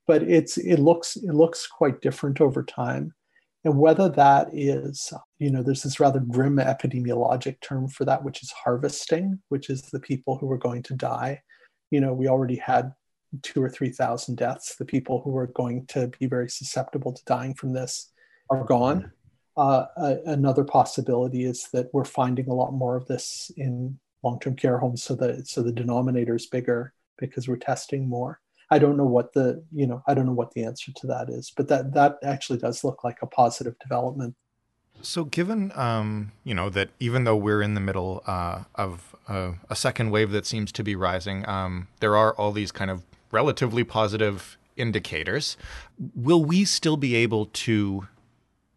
but 0.07 0.23
it's 0.23 0.57
it 0.57 0.77
looks 0.77 1.17
it 1.17 1.33
looks 1.33 1.67
quite 1.67 2.01
different 2.01 2.39
over 2.39 2.63
time. 2.63 3.13
And 3.63 3.77
whether 3.77 4.09
that 4.09 4.49
is, 4.53 5.13
you 5.37 5.51
know, 5.51 5.61
there's 5.61 5.83
this 5.83 5.99
rather 5.99 6.19
grim 6.19 6.55
epidemiologic 6.55 7.61
term 7.61 7.87
for 7.87 8.05
that, 8.05 8.23
which 8.23 8.41
is 8.41 8.51
harvesting, 8.51 9.39
which 9.49 9.69
is 9.69 9.83
the 9.83 9.99
people 9.99 10.37
who 10.37 10.51
are 10.51 10.57
going 10.57 10.81
to 10.83 10.95
die. 10.95 11.41
You 11.91 12.01
know, 12.01 12.13
we 12.13 12.27
already 12.27 12.55
had 12.55 12.93
two 13.43 13.61
or 13.61 13.69
3,000 13.69 14.35
deaths. 14.35 14.75
The 14.75 14.85
people 14.85 15.21
who 15.21 15.35
are 15.37 15.47
going 15.47 15.85
to 15.87 16.11
be 16.19 16.25
very 16.25 16.49
susceptible 16.49 17.13
to 17.13 17.23
dying 17.25 17.53
from 17.53 17.73
this 17.73 18.11
are 18.49 18.65
gone. 18.65 19.11
Uh, 19.55 19.85
another 20.25 20.63
possibility 20.63 21.45
is 21.45 21.67
that 21.73 21.89
we're 21.93 22.05
finding 22.05 22.49
a 22.49 22.53
lot 22.53 22.71
more 22.71 22.95
of 22.95 23.05
this 23.07 23.51
in 23.57 23.99
long-term 24.23 24.55
care 24.55 24.77
homes, 24.77 25.03
so 25.03 25.15
that 25.15 25.47
so 25.47 25.61
the 25.61 25.71
denominator 25.71 26.35
is 26.35 26.45
bigger 26.45 26.93
because 27.17 27.47
we're 27.47 27.57
testing 27.57 28.07
more. 28.07 28.39
I 28.71 28.79
don't 28.79 28.95
know 28.95 29.05
what 29.05 29.33
the 29.33 29.63
you 29.73 29.85
know 29.85 30.01
I 30.07 30.13
don't 30.13 30.25
know 30.25 30.33
what 30.33 30.53
the 30.53 30.63
answer 30.63 30.91
to 30.95 31.07
that 31.07 31.29
is, 31.29 31.51
but 31.55 31.67
that 31.67 31.93
that 31.93 32.17
actually 32.23 32.57
does 32.57 32.83
look 32.83 33.03
like 33.03 33.17
a 33.21 33.27
positive 33.27 33.77
development. 33.79 34.35
So, 35.01 35.25
given 35.25 35.71
um, 35.75 36.31
you 36.45 36.55
know 36.55 36.69
that 36.69 36.89
even 36.99 37.25
though 37.25 37.35
we're 37.35 37.61
in 37.61 37.73
the 37.73 37.81
middle 37.81 38.23
uh, 38.25 38.63
of 38.75 39.15
uh, 39.27 39.53
a 39.69 39.75
second 39.75 40.11
wave 40.11 40.31
that 40.31 40.45
seems 40.45 40.71
to 40.71 40.83
be 40.83 40.95
rising, 40.95 41.47
um, 41.47 41.87
there 41.99 42.15
are 42.15 42.33
all 42.35 42.53
these 42.53 42.71
kind 42.71 42.89
of 42.89 43.03
relatively 43.31 43.83
positive 43.83 44.57
indicators. 44.77 45.57
Will 46.15 46.43
we 46.43 46.63
still 46.63 46.97
be 46.97 47.15
able 47.15 47.47
to 47.47 48.07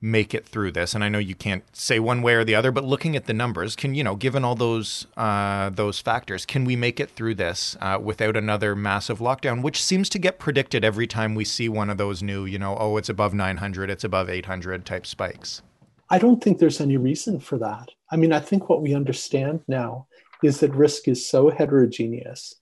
make 0.05 0.35
it 0.35 0.47
through 0.47 0.71
this? 0.71 0.95
And 0.95 1.03
I 1.03 1.09
know 1.09 1.19
you 1.19 1.35
can't 1.35 1.65
say 1.75 1.99
one 1.99 2.21
way 2.21 2.35
or 2.35 2.45
the 2.45 2.55
other, 2.55 2.71
but 2.71 2.85
looking 2.85 3.17
at 3.17 3.25
the 3.25 3.33
numbers, 3.33 3.75
can 3.75 3.95
you 3.95 4.05
know, 4.05 4.15
given 4.15 4.45
all 4.45 4.55
those 4.55 5.07
uh, 5.17 5.71
those 5.71 5.99
factors, 6.01 6.45
can 6.45 6.65
we 6.65 6.77
make 6.77 7.01
it 7.01 7.11
through 7.11 7.37
this 7.37 7.77
uh, 7.81 7.99
without 8.01 8.37
another 8.37 8.77
massive 8.77 9.19
lockdown? 9.19 9.63
Which 9.63 9.83
seems 9.83 10.09
to 10.11 10.19
get 10.19 10.39
predicted 10.39 10.85
every 10.85 11.07
time 11.07 11.35
we 11.35 11.45
see 11.45 11.69
one 11.69 11.91
of 11.91 11.97
those 11.97 12.23
new, 12.23 12.45
you 12.45 12.59
know, 12.59 12.77
oh, 12.79 12.97
it's 12.99 13.09
above 13.09 13.33
900, 13.33 13.91
it's 13.91 14.05
above 14.05 14.29
800 14.29 14.85
type 14.85 15.07
spikes. 15.07 15.63
I 16.11 16.19
don't 16.19 16.43
think 16.43 16.59
there's 16.59 16.81
any 16.81 16.99
reason 16.99 17.41
for 17.41 17.59
that. 17.59 17.89
I 18.11 18.17
mean, 18.17 18.33
I 18.33 18.41
think 18.41 18.69
what 18.69 18.83
we 18.83 18.95
understand 18.95 19.61
now 19.67 20.07
is 20.43 20.61
that 20.61 20.75
risk 20.75 21.09
is 21.09 21.27
so 21.27 21.51
heterogeneous 21.51 22.55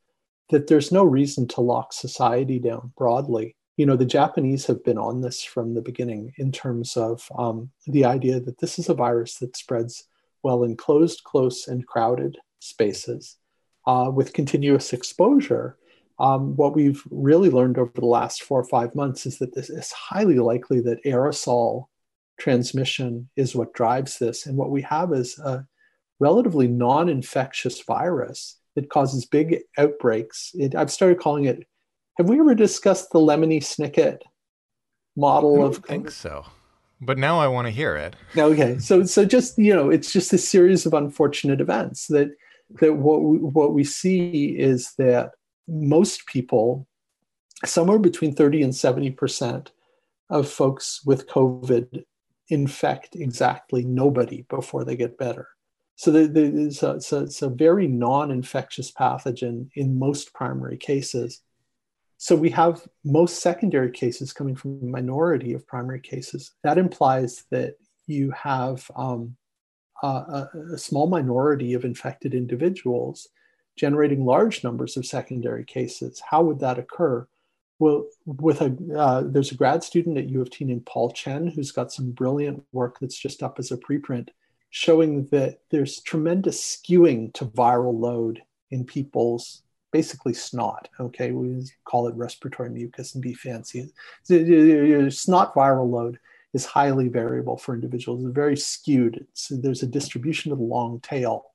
that 0.51 0.69
there's 0.69 0.93
no 0.93 1.03
reason 1.03 1.49
to 1.49 1.61
lock 1.61 1.93
society 1.93 2.59
down 2.59 2.93
broadly 2.97 3.57
you 3.77 3.87
know 3.87 3.97
the 3.97 4.05
japanese 4.05 4.67
have 4.67 4.85
been 4.85 4.99
on 4.99 5.21
this 5.21 5.43
from 5.43 5.75
the 5.75 5.83
beginning 5.83 6.33
in 6.37 6.53
terms 6.53 6.97
of 6.97 7.27
um, 7.39 7.71
the 7.87 8.05
idea 8.05 8.41
that 8.41 8.59
this 8.59 8.79
is 8.79 8.89
a 8.89 8.95
virus 8.95 9.37
that 9.39 9.57
spreads 9.57 10.05
well 10.43 10.65
in 10.65 10.77
closed 10.77 11.23
close 11.25 11.69
and 11.69 11.87
crowded 11.87 12.37
spaces 12.59 13.37
uh, 13.87 14.11
with 14.13 14.33
continuous 14.33 14.93
exposure. 14.93 15.77
Um, 16.19 16.55
what 16.57 16.75
we've 16.75 17.03
really 17.11 17.51
learned 17.51 17.79
over 17.79 17.93
the 17.95 18.07
last 18.07 18.43
four 18.43 18.61
or 18.61 18.69
five 18.69 18.95
months 18.95 19.27
is 19.27 19.39
that 19.39 19.55
this 19.55 19.71
is 19.71 19.91
highly 19.93 20.39
likely 20.39 20.81
that 20.83 21.05
aerosol 21.05 21.87
transmission 22.39 23.29
is 23.37 23.57
what 23.57 23.75
drives 23.75 24.19
this. 24.19 24.47
And 24.47 24.57
what 24.57 24.71
we 24.71 24.83
have 24.83 25.13
is 25.13 25.39
a 25.39 25.67
relatively 26.21 26.69
non-infectious 26.69 27.83
virus 27.83 28.59
that 28.77 28.91
causes 28.91 29.27
big 29.27 29.59
outbreaks. 29.77 30.53
It, 30.55 30.75
i've 30.75 30.91
started 30.91 31.19
calling 31.19 31.45
it 31.45 31.67
have 32.19 32.29
we 32.29 32.39
ever 32.39 32.55
discussed 32.55 33.11
the 33.11 33.19
Lemony 33.19 33.59
Snicket 33.59 34.19
model 35.17 35.65
of 35.65 35.79
I 35.85 35.89
think 35.89 36.11
so, 36.11 36.45
but 37.01 37.19
now 37.19 37.39
I 37.39 37.49
want 37.49 37.67
to 37.67 37.71
hear 37.71 37.97
it. 37.97 38.17
Okay, 38.37 38.79
so 38.79 39.05
so 39.05 39.25
just 39.25 39.59
you 39.59 39.75
know, 39.75 39.91
it's 39.91 40.13
just 40.13 40.33
a 40.33 40.39
series 40.39 40.87
of 40.87 40.95
unfortunate 40.95 41.61
events 41.61 42.07
that 42.09 42.31
that 42.81 42.95
what 42.95 43.23
we, 43.23 43.39
what 43.39 43.75
we 43.75 43.85
see 43.85 44.57
is 44.59 44.93
that 44.99 45.33
most 45.69 46.27
people, 46.27 46.87
somewhere 47.65 47.99
between 47.99 48.35
thirty 48.35 48.63
and 48.63 48.75
seventy 48.75 49.11
percent 49.11 49.73
of 50.31 50.49
folks 50.49 51.01
with 51.05 51.29
COVID 51.29 52.05
infect 52.49 53.17
exactly 53.17 53.85
nobody 53.85 54.45
before 54.49 54.85
they 54.85 54.97
get 54.97 55.19
better. 55.19 55.49
So 55.97 56.15
it's, 56.15 56.83
a, 56.83 56.93
it's, 56.93 57.13
a, 57.13 57.23
it's 57.23 57.43
a 57.43 57.49
very 57.49 57.87
non-infectious 57.87 58.91
pathogen 58.93 59.69
in 59.77 59.99
most 59.99 60.35
primary 60.35 60.77
cases 60.77 61.43
so 62.23 62.37
we 62.37 62.51
have 62.51 62.87
most 63.05 63.43
secondary 63.43 63.91
cases 63.91 64.33
coming 64.33 64.55
from 64.55 64.79
a 64.81 64.87
minority 64.87 65.55
of 65.55 65.67
primary 65.67 65.99
cases. 65.99 66.53
That 66.63 66.79
implies 66.79 67.47
that 67.51 67.75
you 68.07 68.31
have 68.31 68.89
um, 68.95 69.35
a, 70.05 70.47
a, 70.73 70.79
small 70.79 71.09
minority 71.09 71.75
of 71.75 71.85
infected 71.85 72.33
individuals 72.33 73.27
generating 73.77 74.25
large 74.25 74.63
numbers 74.63 74.97
of 74.97 75.05
secondary 75.05 75.65
cases. 75.65 76.23
How 76.25 76.43
would 76.45 76.61
that 76.61 76.79
occur? 76.79 77.27
Well, 77.81 78.07
with 78.25 78.61
a 78.61 78.77
uh, 78.97 79.23
there's 79.27 79.51
a 79.51 79.57
grad 79.57 79.83
student 79.83 80.17
at 80.17 80.31
U 80.31 80.43
of 80.43 80.51
T 80.51 80.65
named 80.65 80.87
Paul 80.87 81.11
Chen 81.11 81.49
who's 81.49 81.73
got 81.73 81.91
some 81.91 82.13
brilliant 82.13 82.63
work 82.71 83.01
that's 83.01 83.19
just 83.19 83.43
up 83.43 83.59
as 83.59 83.73
a 83.73 83.77
preprint, 83.77 84.29
showing 84.71 85.27
that 85.33 85.59
there's 85.71 86.01
tremendous 86.01 86.63
skewing 86.63 87.35
to 87.35 87.47
viral 87.47 87.99
load 87.99 88.43
in 88.71 88.85
people's 88.85 89.63
basically 89.93 90.35
snot. 90.35 90.89
Okay, 90.99 91.31
we 91.31 91.65
call 91.85 92.09
it 92.09 92.15
respiratory 92.15 92.71
mucus 92.71 93.15
and 93.15 93.23
be 93.23 93.35
fancy. 93.35 93.93
Your 94.29 95.11
snot 95.11 95.55
viral 95.55 95.91
load 95.91 96.19
is 96.55 96.65
highly 96.65 97.09
variable 97.09 97.57
for 97.57 97.75
individuals. 97.75 98.25
It's 98.25 98.35
very 98.35 98.57
skewed. 98.57 99.27
So 99.35 99.57
there's 99.57 99.83
a 99.83 99.87
distribution 99.87 100.53
of 100.53 100.59
the 100.59 100.65
long 100.65 101.01
tail. 101.01 101.47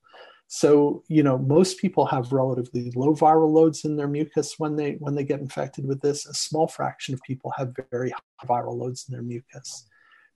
So, 0.48 1.04
you 1.10 1.24
know, 1.24 1.38
most 1.38 1.78
people 1.78 2.06
have 2.06 2.32
relatively 2.32 2.92
low 2.96 3.14
viral 3.14 3.52
loads 3.52 3.84
in 3.84 3.98
their 3.98 4.08
mucus 4.08 4.58
when 4.58 4.78
they 4.78 4.94
when 4.94 5.14
they 5.14 5.26
get 5.26 5.42
infected 5.42 5.86
with 5.86 6.00
this. 6.02 6.26
A 6.26 6.34
small 6.34 6.68
fraction 6.68 7.14
of 7.14 7.22
people 7.24 7.52
have 7.58 7.76
very 7.92 8.12
high 8.12 8.48
viral 8.48 8.78
loads 8.78 9.06
in 9.08 9.14
their 9.14 9.24
mucus. 9.24 9.88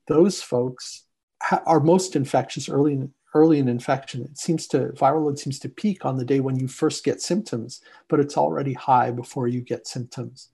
Those 0.07 0.41
folks 0.41 1.05
ha- 1.41 1.63
are 1.65 1.79
most 1.79 2.17
infectious 2.17 2.67
early 2.67 2.93
in, 2.93 3.13
early 3.33 3.59
in 3.59 3.67
infection. 3.67 4.23
It 4.23 4.37
seems 4.37 4.67
to 4.67 4.89
viral 4.89 5.25
load 5.25 5.39
seems 5.39 5.59
to 5.59 5.69
peak 5.69 6.05
on 6.05 6.17
the 6.17 6.25
day 6.25 6.39
when 6.39 6.59
you 6.59 6.67
first 6.67 7.03
get 7.03 7.21
symptoms, 7.21 7.81
but 8.07 8.19
it's 8.19 8.37
already 8.37 8.73
high 8.73 9.11
before 9.11 9.47
you 9.47 9.61
get 9.61 9.87
symptoms. 9.87 10.49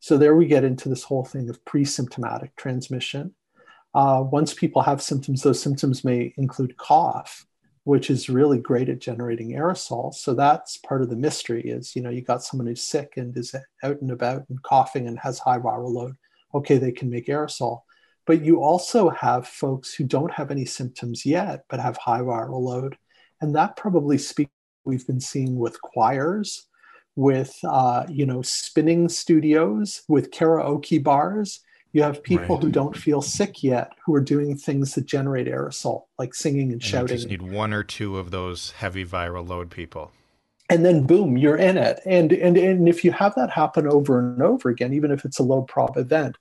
So 0.00 0.18
there 0.18 0.36
we 0.36 0.46
get 0.46 0.64
into 0.64 0.88
this 0.88 1.04
whole 1.04 1.24
thing 1.24 1.48
of 1.48 1.64
pre-symptomatic 1.64 2.54
transmission. 2.56 3.34
Uh, 3.94 4.22
once 4.30 4.52
people 4.52 4.82
have 4.82 5.00
symptoms, 5.00 5.42
those 5.42 5.62
symptoms 5.62 6.04
may 6.04 6.34
include 6.36 6.76
cough 6.76 7.46
which 7.86 8.10
is 8.10 8.28
really 8.28 8.58
great 8.58 8.88
at 8.88 8.98
generating 8.98 9.52
aerosols. 9.52 10.14
So 10.14 10.34
that's 10.34 10.76
part 10.76 11.02
of 11.02 11.08
the 11.08 11.14
mystery 11.14 11.62
is, 11.62 11.94
you 11.94 12.02
know, 12.02 12.10
you 12.10 12.20
got 12.20 12.42
someone 12.42 12.66
who's 12.66 12.82
sick 12.82 13.12
and 13.16 13.34
is 13.36 13.54
out 13.84 14.00
and 14.00 14.10
about 14.10 14.42
and 14.48 14.60
coughing 14.64 15.06
and 15.06 15.16
has 15.20 15.38
high 15.38 15.60
viral 15.60 15.92
load. 15.92 16.16
Okay, 16.52 16.78
they 16.78 16.90
can 16.90 17.08
make 17.08 17.28
aerosol. 17.28 17.82
But 18.26 18.42
you 18.44 18.62
also 18.62 19.08
have 19.10 19.46
folks 19.46 19.94
who 19.94 20.04
don't 20.04 20.32
have 20.32 20.50
any 20.50 20.64
symptoms 20.64 21.24
yet, 21.24 21.64
but 21.68 21.80
have 21.80 21.96
high 21.96 22.20
viral 22.20 22.60
load. 22.60 22.96
And 23.40 23.54
that 23.54 23.76
probably 23.76 24.18
speaks 24.18 24.50
we've 24.84 25.06
been 25.06 25.20
seeing 25.20 25.56
with 25.56 25.80
choirs, 25.80 26.66
with, 27.16 27.56
uh, 27.64 28.04
you 28.08 28.26
know, 28.26 28.42
spinning 28.42 29.08
studios, 29.08 30.02
with 30.08 30.30
karaoke 30.30 31.02
bars, 31.02 31.60
you 31.96 32.02
have 32.02 32.22
people 32.22 32.56
right. 32.56 32.64
who 32.64 32.70
don't 32.70 32.94
feel 32.94 33.22
sick 33.22 33.62
yet 33.62 33.90
who 34.04 34.14
are 34.14 34.20
doing 34.20 34.54
things 34.54 34.94
that 34.94 35.06
generate 35.06 35.46
aerosol, 35.46 36.04
like 36.18 36.34
singing 36.34 36.64
and, 36.64 36.72
and 36.72 36.82
shouting. 36.82 37.08
You 37.08 37.16
just 37.16 37.28
need 37.28 37.40
one 37.40 37.72
or 37.72 37.82
two 37.82 38.18
of 38.18 38.30
those 38.30 38.72
heavy 38.72 39.02
viral 39.02 39.48
load 39.48 39.70
people. 39.70 40.12
And 40.68 40.84
then 40.84 41.06
boom, 41.06 41.38
you're 41.38 41.56
in 41.56 41.78
it. 41.78 42.00
And 42.04 42.32
and 42.34 42.58
and 42.58 42.86
if 42.86 43.02
you 43.02 43.12
have 43.12 43.34
that 43.36 43.48
happen 43.48 43.86
over 43.86 44.18
and 44.18 44.42
over 44.42 44.68
again, 44.68 44.92
even 44.92 45.10
if 45.10 45.24
it's 45.24 45.38
a 45.38 45.42
low 45.42 45.62
prob 45.62 45.96
event, 45.96 46.36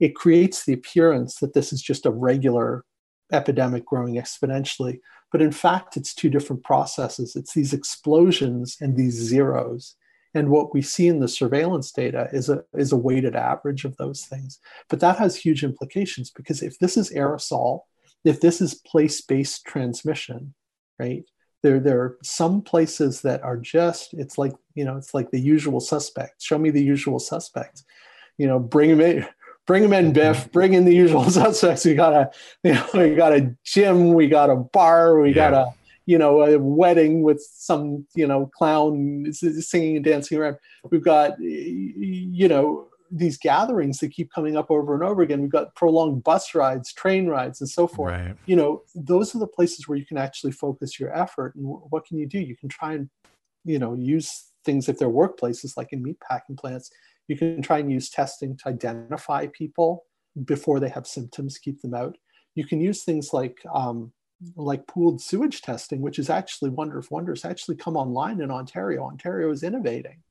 it 0.00 0.14
creates 0.14 0.64
the 0.64 0.72
appearance 0.72 1.36
that 1.36 1.54
this 1.54 1.72
is 1.72 1.82
just 1.82 2.06
a 2.06 2.10
regular 2.10 2.84
epidemic 3.32 3.84
growing 3.84 4.14
exponentially. 4.14 5.00
But 5.32 5.42
in 5.42 5.52
fact, 5.52 5.96
it's 5.96 6.14
two 6.14 6.30
different 6.30 6.62
processes. 6.62 7.36
It's 7.36 7.54
these 7.54 7.72
explosions 7.72 8.76
and 8.80 8.96
these 8.96 9.14
zeros. 9.14 9.96
And 10.34 10.50
what 10.50 10.74
we 10.74 10.82
see 10.82 11.08
in 11.08 11.20
the 11.20 11.28
surveillance 11.28 11.90
data 11.92 12.28
is 12.32 12.50
a, 12.50 12.62
is 12.74 12.92
a 12.92 12.96
weighted 12.96 13.34
average 13.34 13.84
of 13.84 13.96
those 13.96 14.26
things. 14.26 14.58
But 14.88 15.00
that 15.00 15.18
has 15.18 15.34
huge 15.34 15.64
implications 15.64 16.30
because 16.30 16.62
if 16.62 16.78
this 16.78 16.96
is 16.96 17.10
aerosol, 17.10 17.80
if 18.24 18.40
this 18.40 18.60
is 18.60 18.74
place 18.74 19.22
based 19.22 19.64
transmission, 19.64 20.54
right? 20.98 21.24
There, 21.62 21.80
there 21.80 22.00
are 22.00 22.18
some 22.22 22.60
places 22.60 23.22
that 23.22 23.42
are 23.42 23.56
just, 23.56 24.12
it's 24.14 24.36
like, 24.36 24.52
you 24.74 24.84
know, 24.84 24.96
it's 24.96 25.14
like 25.14 25.30
the 25.30 25.40
usual 25.40 25.80
suspects. 25.80 26.44
Show 26.44 26.58
me 26.58 26.70
the 26.70 26.84
usual 26.84 27.18
suspects. 27.18 27.84
You 28.36 28.46
know, 28.46 28.58
bring 28.58 28.90
them 28.90 29.00
in, 29.00 29.26
bring 29.66 29.82
them 29.82 29.92
in, 29.92 30.12
Biff. 30.12 30.50
Bring 30.52 30.74
in 30.74 30.84
the 30.84 30.94
usual 30.94 31.24
suspects. 31.30 31.84
We 31.84 31.94
got 31.94 32.12
a, 32.12 32.30
you 32.62 32.74
know, 32.74 32.86
we 32.94 33.14
got 33.14 33.32
a 33.32 33.54
gym, 33.64 34.14
we 34.14 34.28
got 34.28 34.50
a 34.50 34.56
bar, 34.56 35.20
we 35.20 35.30
yeah. 35.30 35.50
got 35.50 35.54
a, 35.54 35.74
you 36.06 36.16
know 36.16 36.42
a 36.42 36.58
wedding 36.58 37.22
with 37.22 37.44
some 37.52 38.06
you 38.14 38.26
know 38.26 38.46
clown 38.54 39.26
singing 39.32 39.96
and 39.96 40.04
dancing 40.04 40.38
around 40.38 40.56
we've 40.90 41.04
got 41.04 41.32
you 41.40 42.48
know 42.48 42.86
these 43.10 43.36
gatherings 43.36 43.98
that 43.98 44.10
keep 44.10 44.32
coming 44.32 44.56
up 44.56 44.70
over 44.70 44.94
and 44.94 45.02
over 45.02 45.22
again 45.22 45.40
we've 45.40 45.50
got 45.50 45.74
prolonged 45.74 46.22
bus 46.24 46.54
rides 46.54 46.92
train 46.92 47.26
rides 47.26 47.60
and 47.60 47.68
so 47.68 47.86
forth 47.86 48.12
right. 48.12 48.36
you 48.46 48.56
know 48.56 48.82
those 48.94 49.34
are 49.34 49.38
the 49.38 49.46
places 49.46 49.86
where 49.86 49.98
you 49.98 50.06
can 50.06 50.16
actually 50.16 50.52
focus 50.52 50.98
your 50.98 51.16
effort 51.16 51.54
and 51.56 51.64
what 51.66 52.06
can 52.06 52.16
you 52.16 52.26
do 52.26 52.38
you 52.38 52.56
can 52.56 52.68
try 52.68 52.94
and 52.94 53.10
you 53.64 53.78
know 53.78 53.94
use 53.94 54.46
things 54.64 54.88
if 54.88 54.98
they're 54.98 55.08
workplaces 55.08 55.76
like 55.76 55.92
in 55.92 56.02
meat 56.02 56.18
packing 56.20 56.56
plants 56.56 56.90
you 57.28 57.36
can 57.36 57.62
try 57.62 57.78
and 57.78 57.90
use 57.90 58.10
testing 58.10 58.56
to 58.56 58.68
identify 58.68 59.46
people 59.48 60.04
before 60.44 60.80
they 60.80 60.88
have 60.88 61.06
symptoms 61.06 61.58
keep 61.58 61.80
them 61.80 61.94
out 61.94 62.16
you 62.54 62.66
can 62.66 62.80
use 62.80 63.04
things 63.04 63.32
like 63.32 63.58
um, 63.72 64.12
like 64.54 64.86
pooled 64.86 65.20
sewage 65.20 65.62
testing, 65.62 66.00
which 66.00 66.18
is 66.18 66.30
actually 66.30 66.70
wonder 66.70 66.98
of 66.98 67.10
wonders, 67.10 67.44
actually 67.44 67.76
come 67.76 67.96
online 67.96 68.40
in 68.40 68.50
Ontario. 68.50 69.04
Ontario 69.04 69.50
is 69.50 69.62
innovating. 69.62 70.22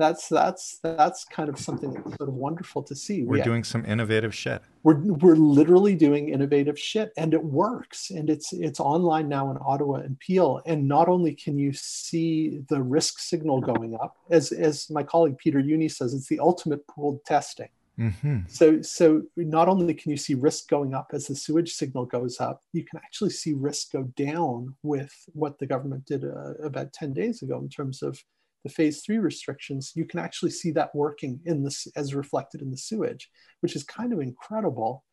That's 0.00 0.28
that's 0.28 0.78
that's 0.82 1.24
kind 1.26 1.50
of 1.50 1.58
something 1.58 1.92
that's 1.92 2.16
sort 2.16 2.30
of 2.30 2.34
wonderful 2.34 2.82
to 2.84 2.96
see. 2.96 3.22
We're 3.22 3.36
we, 3.36 3.42
doing 3.42 3.62
some 3.62 3.84
innovative 3.84 4.34
shit. 4.34 4.62
We're 4.82 4.96
we're 4.96 5.36
literally 5.36 5.94
doing 5.94 6.30
innovative 6.30 6.78
shit, 6.78 7.12
and 7.18 7.34
it 7.34 7.44
works. 7.44 8.10
And 8.10 8.30
it's 8.30 8.52
it's 8.54 8.80
online 8.80 9.28
now 9.28 9.50
in 9.50 9.58
Ottawa 9.60 9.96
and 9.96 10.18
Peel. 10.18 10.62
And 10.64 10.88
not 10.88 11.08
only 11.08 11.34
can 11.34 11.58
you 11.58 11.74
see 11.74 12.62
the 12.70 12.82
risk 12.82 13.18
signal 13.18 13.60
going 13.60 13.94
up, 13.94 14.16
as 14.30 14.52
as 14.52 14.88
my 14.88 15.02
colleague 15.02 15.36
Peter 15.36 15.60
Jüni 15.60 15.92
says, 15.92 16.14
it's 16.14 16.28
the 16.28 16.40
ultimate 16.40 16.86
pooled 16.86 17.22
testing 17.26 17.68
Mm-hmm. 18.00 18.38
So, 18.48 18.80
so 18.80 19.22
not 19.36 19.68
only 19.68 19.92
can 19.92 20.10
you 20.10 20.16
see 20.16 20.34
risk 20.34 20.68
going 20.68 20.94
up 20.94 21.10
as 21.12 21.26
the 21.26 21.34
sewage 21.34 21.74
signal 21.74 22.06
goes 22.06 22.40
up, 22.40 22.62
you 22.72 22.82
can 22.82 22.98
actually 23.04 23.30
see 23.30 23.52
risk 23.52 23.92
go 23.92 24.04
down 24.16 24.74
with 24.82 25.12
what 25.34 25.58
the 25.58 25.66
government 25.66 26.06
did 26.06 26.24
uh, 26.24 26.54
about 26.62 26.94
10 26.94 27.12
days 27.12 27.42
ago 27.42 27.58
in 27.58 27.68
terms 27.68 28.02
of 28.02 28.22
the 28.64 28.70
phase 28.70 29.02
three 29.02 29.18
restrictions. 29.18 29.92
You 29.94 30.04
can 30.04 30.20
actually 30.20 30.50
see 30.50 30.70
that 30.72 30.94
working 30.94 31.40
in 31.44 31.62
this 31.62 31.86
as 31.96 32.14
reflected 32.14 32.62
in 32.62 32.70
the 32.70 32.76
sewage, 32.76 33.30
which 33.60 33.76
is 33.76 33.84
kind 33.84 34.12
of 34.12 34.20
incredible. 34.20 35.04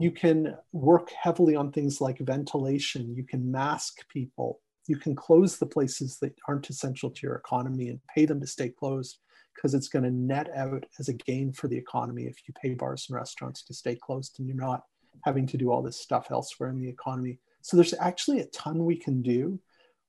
You 0.00 0.10
can 0.10 0.56
work 0.72 1.10
heavily 1.10 1.56
on 1.56 1.72
things 1.72 2.00
like 2.00 2.18
ventilation. 2.18 3.14
You 3.14 3.24
can 3.24 3.50
mask 3.50 4.08
people. 4.08 4.60
You 4.86 4.96
can 4.96 5.14
close 5.14 5.58
the 5.58 5.66
places 5.66 6.18
that 6.20 6.34
aren't 6.48 6.70
essential 6.70 7.10
to 7.10 7.20
your 7.22 7.36
economy 7.36 7.88
and 7.88 8.00
pay 8.14 8.24
them 8.24 8.40
to 8.40 8.46
stay 8.46 8.70
closed 8.70 9.18
because 9.54 9.74
it's 9.74 9.88
going 9.88 10.04
to 10.04 10.10
net 10.10 10.48
out 10.56 10.86
as 10.98 11.08
a 11.08 11.12
gain 11.12 11.52
for 11.52 11.68
the 11.68 11.76
economy 11.76 12.24
if 12.24 12.36
you 12.46 12.54
pay 12.60 12.74
bars 12.74 13.06
and 13.08 13.16
restaurants 13.16 13.64
to 13.64 13.74
stay 13.74 13.96
closed 13.96 14.36
and 14.38 14.46
you're 14.46 14.56
not 14.56 14.84
having 15.24 15.46
to 15.46 15.56
do 15.56 15.70
all 15.70 15.82
this 15.82 16.00
stuff 16.00 16.28
elsewhere 16.30 16.70
in 16.70 16.80
the 16.80 16.88
economy. 16.88 17.38
So 17.62 17.76
there's 17.76 17.94
actually 17.94 18.40
a 18.40 18.46
ton 18.46 18.84
we 18.84 18.96
can 18.96 19.20
do. 19.20 19.58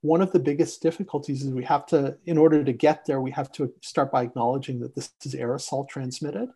One 0.01 0.21
of 0.21 0.31
the 0.31 0.39
biggest 0.39 0.81
difficulties 0.81 1.43
is 1.43 1.51
we 1.51 1.63
have 1.65 1.85
to, 1.88 2.17
in 2.25 2.38
order 2.38 2.63
to 2.63 2.71
get 2.71 3.05
there, 3.05 3.21
we 3.21 3.31
have 3.31 3.51
to 3.53 3.73
start 3.81 4.12
by 4.12 4.23
acknowledging 4.23 4.79
that 4.79 4.95
this 4.95 5.12
is 5.25 5.35
aerosol 5.35 5.88
transmitted, 5.89 6.49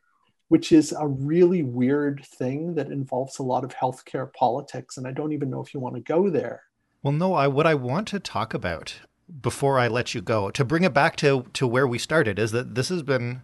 which 0.47 0.71
is 0.71 0.93
a 0.97 1.07
really 1.07 1.63
weird 1.63 2.25
thing 2.25 2.75
that 2.75 2.87
involves 2.87 3.39
a 3.39 3.43
lot 3.43 3.63
of 3.63 3.75
healthcare 3.75 4.31
politics. 4.33 4.97
And 4.97 5.05
I 5.05 5.11
don't 5.11 5.33
even 5.33 5.49
know 5.49 5.61
if 5.61 5.73
you 5.73 5.79
want 5.79 5.95
to 5.95 6.01
go 6.01 6.29
there. 6.29 6.63
Well, 7.01 7.11
no, 7.11 7.33
I 7.33 7.47
what 7.47 7.67
I 7.67 7.75
want 7.75 8.07
to 8.09 8.19
talk 8.19 8.53
about 8.53 9.01
before 9.41 9.79
I 9.79 9.87
let 9.87 10.13
you 10.13 10.21
go, 10.21 10.51
to 10.51 10.65
bring 10.65 10.83
it 10.83 10.93
back 10.93 11.15
to, 11.17 11.45
to 11.53 11.67
where 11.67 11.87
we 11.87 11.97
started, 11.97 12.39
is 12.39 12.51
that 12.51 12.75
this 12.75 12.89
has 12.89 13.03
been 13.03 13.41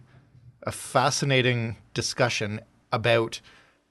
a 0.62 0.72
fascinating 0.72 1.76
discussion 1.94 2.60
about 2.92 3.40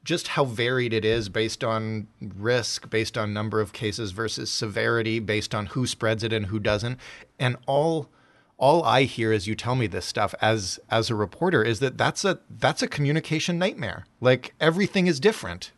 just 0.04 0.30
how 0.30 0.46
varied 0.46 0.94
it 0.94 1.06
is 1.06 1.30
based 1.30 1.64
on 1.64 2.08
risk, 2.22 2.90
based 2.90 3.18
on 3.18 3.34
number 3.34 3.60
of 3.62 3.74
cases 3.74 4.12
versus 4.12 4.52
severity, 4.52 5.20
based 5.20 5.54
on 5.54 5.68
who 5.68 5.86
spreads 5.86 6.24
it 6.24 6.34
and 6.34 6.48
who 6.48 6.60
doesn't. 6.60 6.98
And 7.38 7.58
all 7.68 8.10
all 8.58 8.84
I 8.84 9.04
hear 9.04 9.32
as 9.32 9.48
you 9.48 9.56
tell 9.56 9.76
me 9.76 9.88
this 9.88 10.06
stuff 10.06 10.36
as 10.42 10.80
as 10.90 11.10
a 11.10 11.16
reporter 11.16 11.64
is 11.64 11.80
that 11.80 11.98
that's 11.98 12.26
a 12.26 12.40
that's 12.50 12.82
a 12.82 12.88
communication 12.88 13.58
nightmare. 13.58 14.06
Like 14.20 14.54
everything 14.60 15.08
is 15.08 15.20
different. 15.20 15.72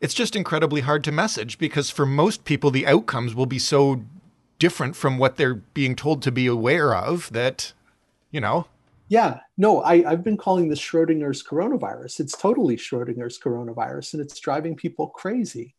It's 0.00 0.14
just 0.14 0.36
incredibly 0.36 0.82
hard 0.82 1.02
to 1.04 1.12
message 1.12 1.58
because 1.58 1.90
for 1.90 2.06
most 2.06 2.44
people 2.44 2.70
the 2.70 2.86
outcomes 2.86 3.34
will 3.34 3.46
be 3.46 3.58
so 3.58 4.04
different 4.58 4.96
from 4.96 5.18
what 5.18 5.36
they're 5.36 5.54
being 5.54 5.96
told 5.96 6.22
to 6.22 6.32
be 6.32 6.46
aware 6.46 6.94
of 6.94 7.32
that, 7.32 7.72
you 8.30 8.40
know. 8.40 8.66
Yeah, 9.08 9.40
no, 9.56 9.82
I, 9.82 10.10
I've 10.10 10.24
been 10.24 10.36
calling 10.36 10.68
this 10.68 10.80
Schrodinger's 10.80 11.42
coronavirus. 11.42 12.20
It's 12.20 12.36
totally 12.36 12.76
Schrodinger's 12.76 13.38
coronavirus, 13.38 14.14
and 14.14 14.22
it's 14.22 14.38
driving 14.38 14.76
people 14.76 15.08
crazy 15.08 15.74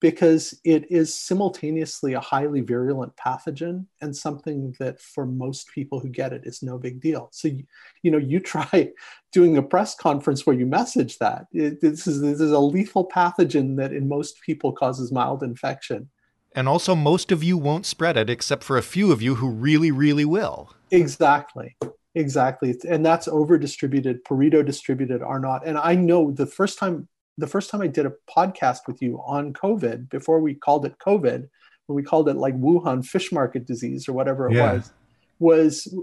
because 0.00 0.58
it 0.64 0.90
is 0.90 1.14
simultaneously 1.14 2.12
a 2.12 2.20
highly 2.20 2.60
virulent 2.60 3.16
pathogen 3.16 3.86
and 4.00 4.14
something 4.14 4.74
that 4.78 5.00
for 5.00 5.24
most 5.24 5.68
people 5.74 6.00
who 6.00 6.08
get 6.08 6.32
it 6.32 6.42
is 6.44 6.62
no 6.62 6.76
big 6.76 7.00
deal 7.00 7.28
so 7.32 7.48
you, 7.48 7.64
you 8.02 8.10
know 8.10 8.18
you 8.18 8.38
try 8.54 8.92
doing 9.32 9.56
a 9.56 9.62
press 9.62 9.94
conference 9.94 10.46
where 10.46 10.56
you 10.56 10.66
message 10.66 11.18
that 11.18 11.46
it, 11.52 11.80
this 11.80 12.06
is 12.06 12.20
this 12.20 12.40
is 12.40 12.52
a 12.52 12.58
lethal 12.58 13.08
pathogen 13.08 13.76
that 13.76 13.92
in 13.92 14.06
most 14.06 14.40
people 14.42 14.72
causes 14.72 15.10
mild 15.10 15.42
infection 15.42 16.08
and 16.54 16.70
also, 16.70 16.94
most 16.94 17.32
of 17.32 17.44
you 17.44 17.58
won't 17.58 17.84
spread 17.84 18.16
it, 18.16 18.30
except 18.30 18.64
for 18.64 18.78
a 18.78 18.82
few 18.82 19.12
of 19.12 19.20
you 19.20 19.34
who 19.34 19.50
really, 19.50 19.90
really 19.90 20.24
will. 20.24 20.72
Exactly. 20.90 21.76
Exactly. 22.16 22.74
And 22.88 23.04
that's 23.04 23.28
over 23.28 23.58
distributed, 23.58 24.24
Pareto 24.24 24.64
distributed 24.64 25.22
are 25.22 25.38
not. 25.38 25.66
And 25.66 25.76
I 25.76 25.94
know 25.94 26.30
the 26.30 26.46
first 26.46 26.78
time 26.78 27.08
the 27.38 27.46
first 27.46 27.68
time 27.68 27.82
I 27.82 27.86
did 27.86 28.06
a 28.06 28.14
podcast 28.34 28.86
with 28.86 29.02
you 29.02 29.20
on 29.26 29.52
COVID, 29.52 30.08
before 30.08 30.40
we 30.40 30.54
called 30.54 30.86
it 30.86 30.96
COVID, 30.98 31.46
when 31.86 31.94
we 31.94 32.02
called 32.02 32.30
it 32.30 32.36
like 32.36 32.58
Wuhan 32.58 33.04
fish 33.04 33.30
market 33.30 33.66
disease 33.66 34.08
or 34.08 34.14
whatever 34.14 34.48
it 34.48 34.54
yeah. 34.54 34.72
was, 34.72 34.92
was 35.38 35.94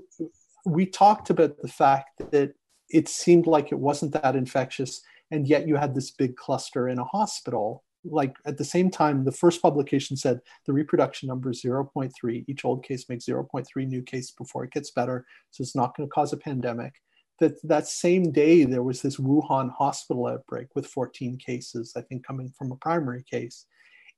we 0.64 0.86
talked 0.86 1.32
about 1.32 1.58
the 1.64 1.68
fact 1.68 2.22
that 2.30 2.54
it 2.92 3.10
seemed 3.10 3.48
like 3.48 3.72
it 3.72 3.80
wasn't 3.80 4.14
that 4.14 4.36
infectious, 4.36 5.02
and 5.32 5.48
yet 5.48 5.68
you 5.68 5.76
had 5.76 5.96
this 5.96 6.12
big 6.12 6.36
cluster 6.36 6.88
in 6.88 7.00
a 7.00 7.04
hospital 7.04 7.84
like 8.06 8.36
at 8.46 8.58
the 8.58 8.66
same 8.66 8.90
time, 8.90 9.24
the 9.24 9.32
first 9.32 9.62
publication 9.62 10.18
said 10.18 10.42
the 10.66 10.74
reproduction 10.74 11.28
number 11.28 11.52
is 11.52 11.62
0.3. 11.62 12.46
Each 12.48 12.66
old 12.66 12.84
case 12.84 13.08
makes 13.10 13.26
0.3 13.26 13.66
new 13.88 14.02
case 14.02 14.32
before 14.32 14.64
it 14.64 14.72
gets 14.72 14.92
better. 14.92 15.26
So 15.52 15.62
it's 15.62 15.76
not 15.76 15.96
going 15.96 16.08
to 16.08 16.14
cause 16.14 16.34
a 16.34 16.38
pandemic. 16.38 16.94
That, 17.40 17.56
that 17.68 17.88
same 17.88 18.32
day, 18.32 18.64
there 18.64 18.84
was 18.84 19.02
this 19.02 19.18
Wuhan 19.18 19.72
hospital 19.72 20.28
outbreak 20.28 20.68
with 20.76 20.88
14 20.88 21.38
cases, 21.38 21.94
I 21.96 22.02
think, 22.02 22.26
coming 22.26 22.54
from 22.58 22.72
a 22.72 22.78
primary 22.78 23.24
case. 23.24 23.66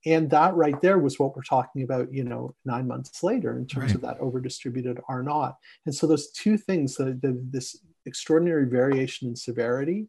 And 0.04 0.30
that 0.30 0.54
right 0.54 0.80
there 0.82 0.98
was 0.98 1.18
what 1.18 1.34
we're 1.34 1.42
talking 1.42 1.82
about, 1.82 2.12
you 2.12 2.22
know, 2.22 2.54
nine 2.64 2.86
months 2.86 3.22
later 3.22 3.58
in 3.58 3.66
terms 3.66 3.86
right. 3.86 3.94
of 3.96 4.00
that 4.02 4.20
over 4.20 4.40
distributed 4.40 5.00
R 5.08 5.22
naught. 5.22 5.56
And 5.86 5.94
so 5.94 6.06
those 6.06 6.30
two 6.30 6.58
things, 6.58 6.96
the, 6.96 7.18
the, 7.20 7.40
this 7.50 7.80
extraordinary 8.04 8.68
variation 8.68 9.28
in 9.28 9.34
severity 9.34 10.06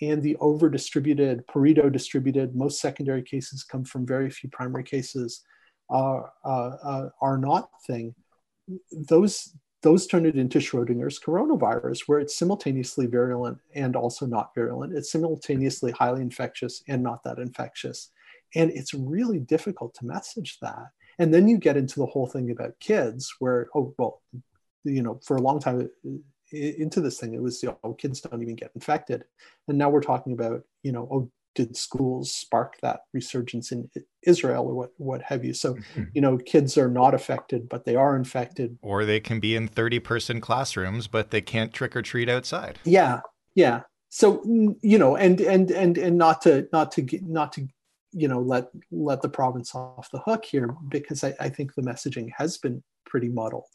and 0.00 0.22
the 0.22 0.36
over 0.36 0.68
distributed, 0.68 1.46
Pareto 1.46 1.90
distributed, 1.90 2.56
most 2.56 2.80
secondary 2.80 3.22
cases 3.22 3.62
come 3.62 3.84
from 3.84 4.06
very 4.06 4.30
few 4.30 4.50
primary 4.50 4.84
cases, 4.84 5.42
are, 5.88 6.32
uh, 6.44 6.76
uh, 6.82 7.08
R 7.20 7.38
naught 7.38 7.68
thing. 7.86 8.14
Those, 8.90 9.54
those 9.82 10.06
turn 10.06 10.26
it 10.26 10.36
into 10.36 10.58
Schrodinger's 10.58 11.20
coronavirus, 11.20 12.02
where 12.06 12.18
it's 12.18 12.36
simultaneously 12.36 13.06
virulent 13.06 13.58
and 13.74 13.94
also 13.94 14.26
not 14.26 14.54
virulent. 14.54 14.96
It's 14.96 15.12
simultaneously 15.12 15.92
highly 15.92 16.22
infectious 16.22 16.82
and 16.88 17.02
not 17.02 17.22
that 17.24 17.38
infectious. 17.38 18.10
And 18.54 18.70
it's 18.70 18.94
really 18.94 19.38
difficult 19.38 19.94
to 19.96 20.06
message 20.06 20.58
that. 20.62 20.86
And 21.18 21.32
then 21.32 21.46
you 21.48 21.58
get 21.58 21.76
into 21.76 22.00
the 22.00 22.06
whole 22.06 22.26
thing 22.26 22.50
about 22.50 22.80
kids, 22.80 23.34
where, 23.38 23.68
oh, 23.74 23.94
well, 23.98 24.22
you 24.84 25.02
know, 25.02 25.20
for 25.24 25.36
a 25.36 25.42
long 25.42 25.60
time, 25.60 25.88
into 26.54 27.00
this 27.00 27.18
thing. 27.18 27.34
It 27.34 27.42
was, 27.42 27.62
you 27.62 27.76
know, 27.84 27.94
kids 27.94 28.20
don't 28.20 28.42
even 28.42 28.56
get 28.56 28.72
infected. 28.74 29.24
And 29.68 29.78
now 29.78 29.90
we're 29.90 30.02
talking 30.02 30.32
about, 30.32 30.62
you 30.82 30.92
know, 30.92 31.08
oh, 31.10 31.30
did 31.54 31.76
schools 31.76 32.32
spark 32.32 32.74
that 32.82 33.00
resurgence 33.12 33.70
in 33.70 33.88
Israel 34.26 34.66
or 34.66 34.74
what, 34.74 34.90
what 34.96 35.22
have 35.22 35.44
you? 35.44 35.54
So, 35.54 35.74
mm-hmm. 35.74 36.04
you 36.12 36.20
know, 36.20 36.36
kids 36.38 36.76
are 36.76 36.90
not 36.90 37.14
affected, 37.14 37.68
but 37.68 37.84
they 37.84 37.94
are 37.94 38.16
infected. 38.16 38.76
Or 38.82 39.04
they 39.04 39.20
can 39.20 39.38
be 39.40 39.54
in 39.54 39.68
30 39.68 40.00
person 40.00 40.40
classrooms, 40.40 41.06
but 41.06 41.30
they 41.30 41.40
can't 41.40 41.72
trick 41.72 41.94
or 41.94 42.02
treat 42.02 42.28
outside. 42.28 42.78
Yeah. 42.84 43.20
Yeah. 43.54 43.82
So, 44.08 44.42
you 44.82 44.98
know, 44.98 45.16
and, 45.16 45.40
and, 45.40 45.70
and, 45.70 45.96
and 45.96 46.18
not 46.18 46.42
to, 46.42 46.68
not 46.72 46.92
to, 46.92 47.06
not 47.22 47.52
to, 47.52 47.66
you 48.12 48.28
know, 48.28 48.40
let, 48.40 48.66
let 48.90 49.22
the 49.22 49.28
province 49.28 49.74
off 49.74 50.10
the 50.12 50.20
hook 50.20 50.44
here, 50.44 50.74
because 50.88 51.24
I, 51.24 51.34
I 51.40 51.48
think 51.48 51.74
the 51.74 51.82
messaging 51.82 52.30
has 52.36 52.58
been 52.58 52.82
pretty 53.06 53.28
muddled 53.28 53.66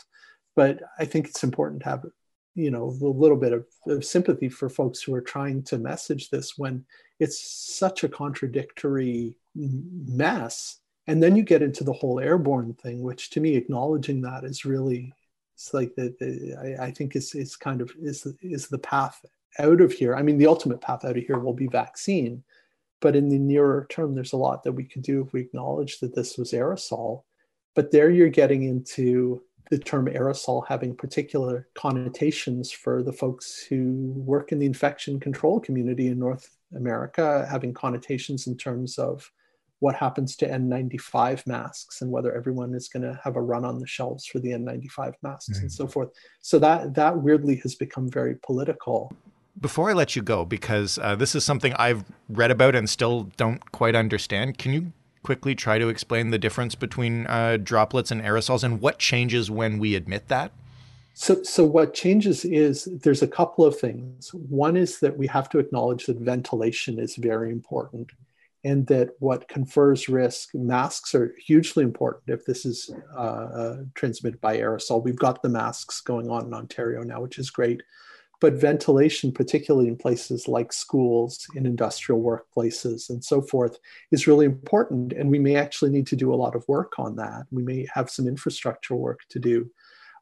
but 0.59 0.81
I 0.99 1.05
think 1.05 1.29
it's 1.29 1.45
important 1.45 1.83
to 1.83 1.89
have 1.89 2.05
you 2.59 2.71
know 2.71 2.83
a 2.83 3.05
little 3.05 3.37
bit 3.37 3.53
of, 3.53 3.65
of, 3.87 4.03
sympathy 4.03 4.49
for 4.49 4.69
folks 4.69 5.01
who 5.01 5.13
are 5.13 5.21
trying 5.21 5.63
to 5.63 5.77
message 5.77 6.29
this 6.29 6.57
when 6.57 6.85
it's 7.19 7.39
such 7.77 8.03
a 8.03 8.09
contradictory 8.09 9.35
mess. 9.55 10.77
And 11.07 11.23
then 11.23 11.35
you 11.35 11.43
get 11.43 11.63
into 11.63 11.83
the 11.83 11.93
whole 11.93 12.19
airborne 12.19 12.75
thing 12.75 13.01
which 13.01 13.31
to 13.31 13.39
me 13.39 13.55
acknowledging 13.55 14.21
that 14.21 14.43
is 14.43 14.65
really 14.65 15.13
it's 15.55 15.73
like 15.73 15.93
that 15.95 16.15
I, 16.79 16.85
I, 16.87 16.91
think 16.91 17.15
is 17.15 17.33
is 17.35 17.55
kind 17.55 17.81
of 17.81 17.91
is 18.01 18.27
is 18.41 18.67
the 18.67 18.77
path 18.77 19.23
out 19.57 19.81
of 19.81 19.91
here. 19.91 20.15
I 20.15 20.21
mean 20.21 20.37
the 20.37 20.47
ultimate 20.47 20.81
path 20.81 21.05
out 21.05 21.17
of 21.17 21.23
here 21.23 21.39
will 21.39 21.53
be 21.53 21.67
vaccine 21.67 22.43
but 23.01 23.15
in 23.15 23.29
the 23.29 23.39
nearer 23.39 23.87
term 23.89 24.13
there's 24.13 24.33
a 24.33 24.37
lot 24.37 24.63
that 24.63 24.73
we 24.73 24.83
could 24.83 25.01
do 25.01 25.21
if 25.21 25.33
we 25.33 25.41
acknowledge 25.41 25.99
that 25.99 26.15
this 26.15 26.37
was 26.37 26.51
aerosol. 26.51 27.23
But 27.75 27.91
there 27.91 28.09
you're 28.09 28.29
getting 28.29 28.63
into 28.63 29.41
the 29.69 29.77
term 29.77 30.07
aerosol 30.07 30.65
having 30.67 30.95
particular 30.95 31.67
connotations 31.75 32.71
for 32.71 33.03
the 33.03 33.13
folks 33.13 33.61
who 33.61 34.13
work 34.15 34.51
in 34.51 34.59
the 34.59 34.65
infection 34.65 35.19
control 35.19 35.59
community 35.59 36.07
in 36.07 36.17
North 36.17 36.57
America, 36.75 37.47
having 37.49 37.73
connotations 37.73 38.47
in 38.47 38.57
terms 38.57 38.97
of 38.97 39.31
what 39.79 39.95
happens 39.95 40.35
to 40.35 40.47
N95 40.47 41.47
masks 41.47 42.01
and 42.01 42.11
whether 42.11 42.35
everyone 42.35 42.73
is 42.73 42.89
going 42.89 43.03
to 43.03 43.19
have 43.23 43.35
a 43.35 43.41
run 43.41 43.63
on 43.63 43.79
the 43.79 43.87
shelves 43.87 44.25
for 44.25 44.39
the 44.39 44.49
N95 44.49 45.13
masks 45.21 45.49
mm-hmm. 45.49 45.61
and 45.61 45.71
so 45.71 45.87
forth. 45.87 46.09
So 46.41 46.59
that 46.59 46.93
that 46.95 47.21
weirdly 47.21 47.55
has 47.57 47.75
become 47.75 48.09
very 48.09 48.35
political. 48.43 49.13
Before 49.59 49.89
I 49.89 49.93
let 49.93 50.15
you 50.15 50.21
go, 50.21 50.45
because 50.45 50.97
uh, 50.99 51.15
this 51.15 51.35
is 51.35 51.43
something 51.43 51.73
I've 51.73 52.03
read 52.29 52.51
about 52.51 52.75
and 52.75 52.89
still 52.89 53.23
don't 53.37 53.71
quite 53.71 53.95
understand, 53.95 54.57
can 54.57 54.73
you 54.73 54.93
quickly 55.23 55.55
try 55.55 55.77
to 55.77 55.89
explain 55.89 56.29
the 56.29 56.37
difference 56.37 56.75
between 56.75 57.27
uh, 57.27 57.57
droplets 57.57 58.11
and 58.11 58.21
aerosols 58.21 58.63
and 58.63 58.81
what 58.81 58.99
changes 58.99 59.51
when 59.51 59.79
we 59.79 59.95
admit 59.95 60.27
that? 60.27 60.51
So, 61.13 61.43
so 61.43 61.65
what 61.65 61.93
changes 61.93 62.45
is 62.45 62.85
there's 62.85 63.21
a 63.21 63.27
couple 63.27 63.65
of 63.65 63.77
things. 63.77 64.33
One 64.33 64.77
is 64.77 64.99
that 65.01 65.17
we 65.17 65.27
have 65.27 65.49
to 65.49 65.59
acknowledge 65.59 66.05
that 66.05 66.17
ventilation 66.17 66.97
is 66.97 67.15
very 67.17 67.51
important 67.51 68.11
and 68.63 68.87
that 68.87 69.09
what 69.19 69.47
confers 69.47 70.09
risk, 70.09 70.53
masks 70.53 71.15
are 71.15 71.33
hugely 71.37 71.83
important 71.83 72.23
if 72.27 72.45
this 72.45 72.65
is 72.65 72.89
uh, 73.15 73.19
uh, 73.19 73.77
transmitted 73.95 74.39
by 74.41 74.57
aerosol. 74.57 75.03
We've 75.03 75.15
got 75.15 75.41
the 75.41 75.49
masks 75.49 76.01
going 76.01 76.29
on 76.29 76.45
in 76.45 76.53
Ontario 76.53 77.03
now, 77.03 77.21
which 77.21 77.39
is 77.39 77.49
great. 77.49 77.83
But 78.41 78.53
ventilation, 78.53 79.31
particularly 79.33 79.89
in 79.89 79.97
places 79.97 80.47
like 80.47 80.71
schools, 80.71 81.45
in 81.55 81.65
industrial 81.65 82.21
workplaces, 82.21 83.09
and 83.09 83.23
so 83.23 83.41
forth, 83.41 83.77
is 84.11 84.27
really 84.27 84.45
important. 84.45 85.11
And 85.11 85.29
we 85.29 85.39
may 85.39 85.55
actually 85.55 85.91
need 85.91 86.07
to 86.07 86.15
do 86.15 86.33
a 86.33 86.37
lot 86.37 86.55
of 86.55 86.67
work 86.67 86.93
on 86.97 87.17
that. 87.17 87.47
We 87.51 87.63
may 87.63 87.85
have 87.93 88.09
some 88.09 88.27
infrastructure 88.27 88.95
work 88.95 89.19
to 89.29 89.39
do. 89.39 89.69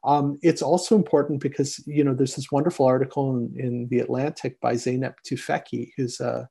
Um, 0.04 0.38
it's 0.42 0.62
also 0.62 0.94
important 0.94 1.40
because 1.40 1.82
you 1.86 2.04
know 2.04 2.14
there's 2.14 2.36
this 2.36 2.52
wonderful 2.52 2.86
article 2.86 3.36
in, 3.36 3.54
in 3.58 3.88
the 3.88 3.98
Atlantic 3.98 4.60
by 4.60 4.74
Zeynep 4.74 5.14
Tufekci, 5.26 5.92
who's 5.96 6.20
a, 6.20 6.48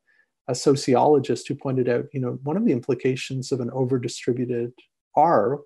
a 0.48 0.54
sociologist 0.54 1.48
who 1.48 1.54
pointed 1.54 1.88
out 1.88 2.06
you 2.12 2.20
know 2.20 2.38
one 2.42 2.56
of 2.56 2.64
the 2.64 2.72
implications 2.72 3.50
of 3.52 3.60
an 3.60 3.70
over-distributed 3.72 4.72
R, 5.16 5.60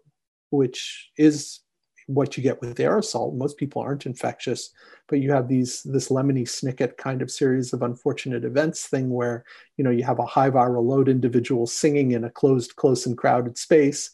which 0.50 1.10
is 1.18 1.60
what 2.06 2.36
you 2.36 2.42
get 2.42 2.60
with 2.60 2.78
aerosol. 2.78 3.34
Most 3.34 3.56
people 3.56 3.82
aren't 3.82 4.06
infectious, 4.06 4.70
but 5.08 5.20
you 5.20 5.32
have 5.32 5.48
these 5.48 5.82
this 5.82 6.08
lemony 6.08 6.42
snicket 6.42 6.96
kind 6.96 7.22
of 7.22 7.30
series 7.30 7.72
of 7.72 7.82
unfortunate 7.82 8.44
events 8.44 8.86
thing 8.86 9.10
where 9.10 9.44
you 9.76 9.84
know 9.84 9.90
you 9.90 10.04
have 10.04 10.18
a 10.18 10.26
high 10.26 10.50
viral 10.50 10.84
load 10.84 11.08
individual 11.08 11.66
singing 11.66 12.12
in 12.12 12.24
a 12.24 12.30
closed, 12.30 12.76
close, 12.76 13.06
and 13.06 13.18
crowded 13.18 13.56
space. 13.58 14.10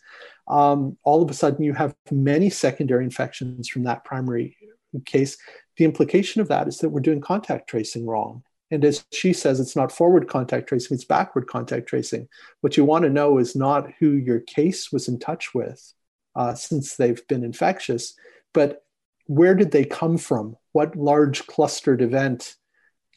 Um, 0.48 0.96
all 1.04 1.22
of 1.22 1.30
a 1.30 1.34
sudden, 1.34 1.64
you 1.64 1.74
have 1.74 1.94
many 2.10 2.50
secondary 2.50 3.04
infections 3.04 3.68
from 3.68 3.82
that 3.84 4.04
primary 4.04 4.56
case. 5.04 5.36
The 5.76 5.84
implication 5.84 6.40
of 6.40 6.48
that 6.48 6.68
is 6.68 6.78
that 6.78 6.88
we're 6.88 7.00
doing 7.00 7.20
contact 7.20 7.68
tracing 7.68 8.06
wrong. 8.06 8.42
And 8.70 8.84
as 8.84 9.04
she 9.12 9.32
says, 9.32 9.60
it's 9.60 9.76
not 9.76 9.92
forward 9.92 10.28
contact 10.28 10.68
tracing, 10.68 10.94
it's 10.94 11.04
backward 11.04 11.46
contact 11.46 11.88
tracing. 11.88 12.28
What 12.60 12.76
you 12.76 12.84
want 12.84 13.04
to 13.04 13.10
know 13.10 13.38
is 13.38 13.56
not 13.56 13.90
who 13.98 14.12
your 14.12 14.40
case 14.40 14.92
was 14.92 15.08
in 15.08 15.18
touch 15.18 15.54
with, 15.54 15.94
uh, 16.38 16.54
since 16.54 16.94
they've 16.94 17.26
been 17.26 17.42
infectious. 17.42 18.14
But 18.54 18.84
where 19.26 19.54
did 19.54 19.72
they 19.72 19.84
come 19.84 20.16
from? 20.16 20.56
What 20.72 20.96
large 20.96 21.46
clustered 21.48 22.00
event 22.00 22.54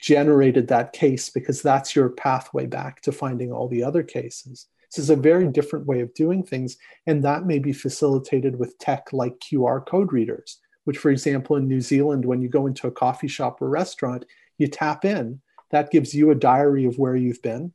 generated 0.02 0.68
that 0.68 0.92
case? 0.92 1.30
Because 1.30 1.62
that's 1.62 1.96
your 1.96 2.10
pathway 2.10 2.66
back 2.66 3.02
to 3.04 3.12
finding 3.12 3.52
all 3.52 3.70
the 3.70 3.84
other 3.84 4.02
cases. 4.02 4.68
This 4.90 5.04
is 5.04 5.10
a 5.12 5.16
very 5.16 5.48
different 5.48 5.86
way 5.86 6.02
of 6.02 6.14
doing 6.16 6.44
things, 6.44 6.78
and 7.06 7.24
that 7.24 7.46
may 7.46 7.60
be 7.60 7.72
facilitated 7.72 8.58
with 8.58 8.78
tech 8.80 9.14
like 9.14 9.40
QR 9.40 9.86
code 9.86 10.12
readers, 10.12 10.60
which, 10.84 10.98
for 10.98 11.12
example, 11.12 11.56
in 11.56 11.68
New 11.68 11.80
Zealand, 11.80 12.26
when 12.26 12.42
you 12.42 12.50
go 12.50 12.66
into 12.66 12.88
a 12.88 12.92
coffee 12.92 13.30
shop 13.30 13.62
or 13.62 13.70
restaurant, 13.70 14.26
you 14.58 14.68
tap 14.68 15.06
in. 15.06 15.42
That 15.70 15.92
gives 15.92 16.14
you 16.14 16.32
a 16.32 16.36
diary 16.36 16.86
of 16.86 16.98
where 16.98 17.16
you've 17.16 17.42
been 17.42 17.72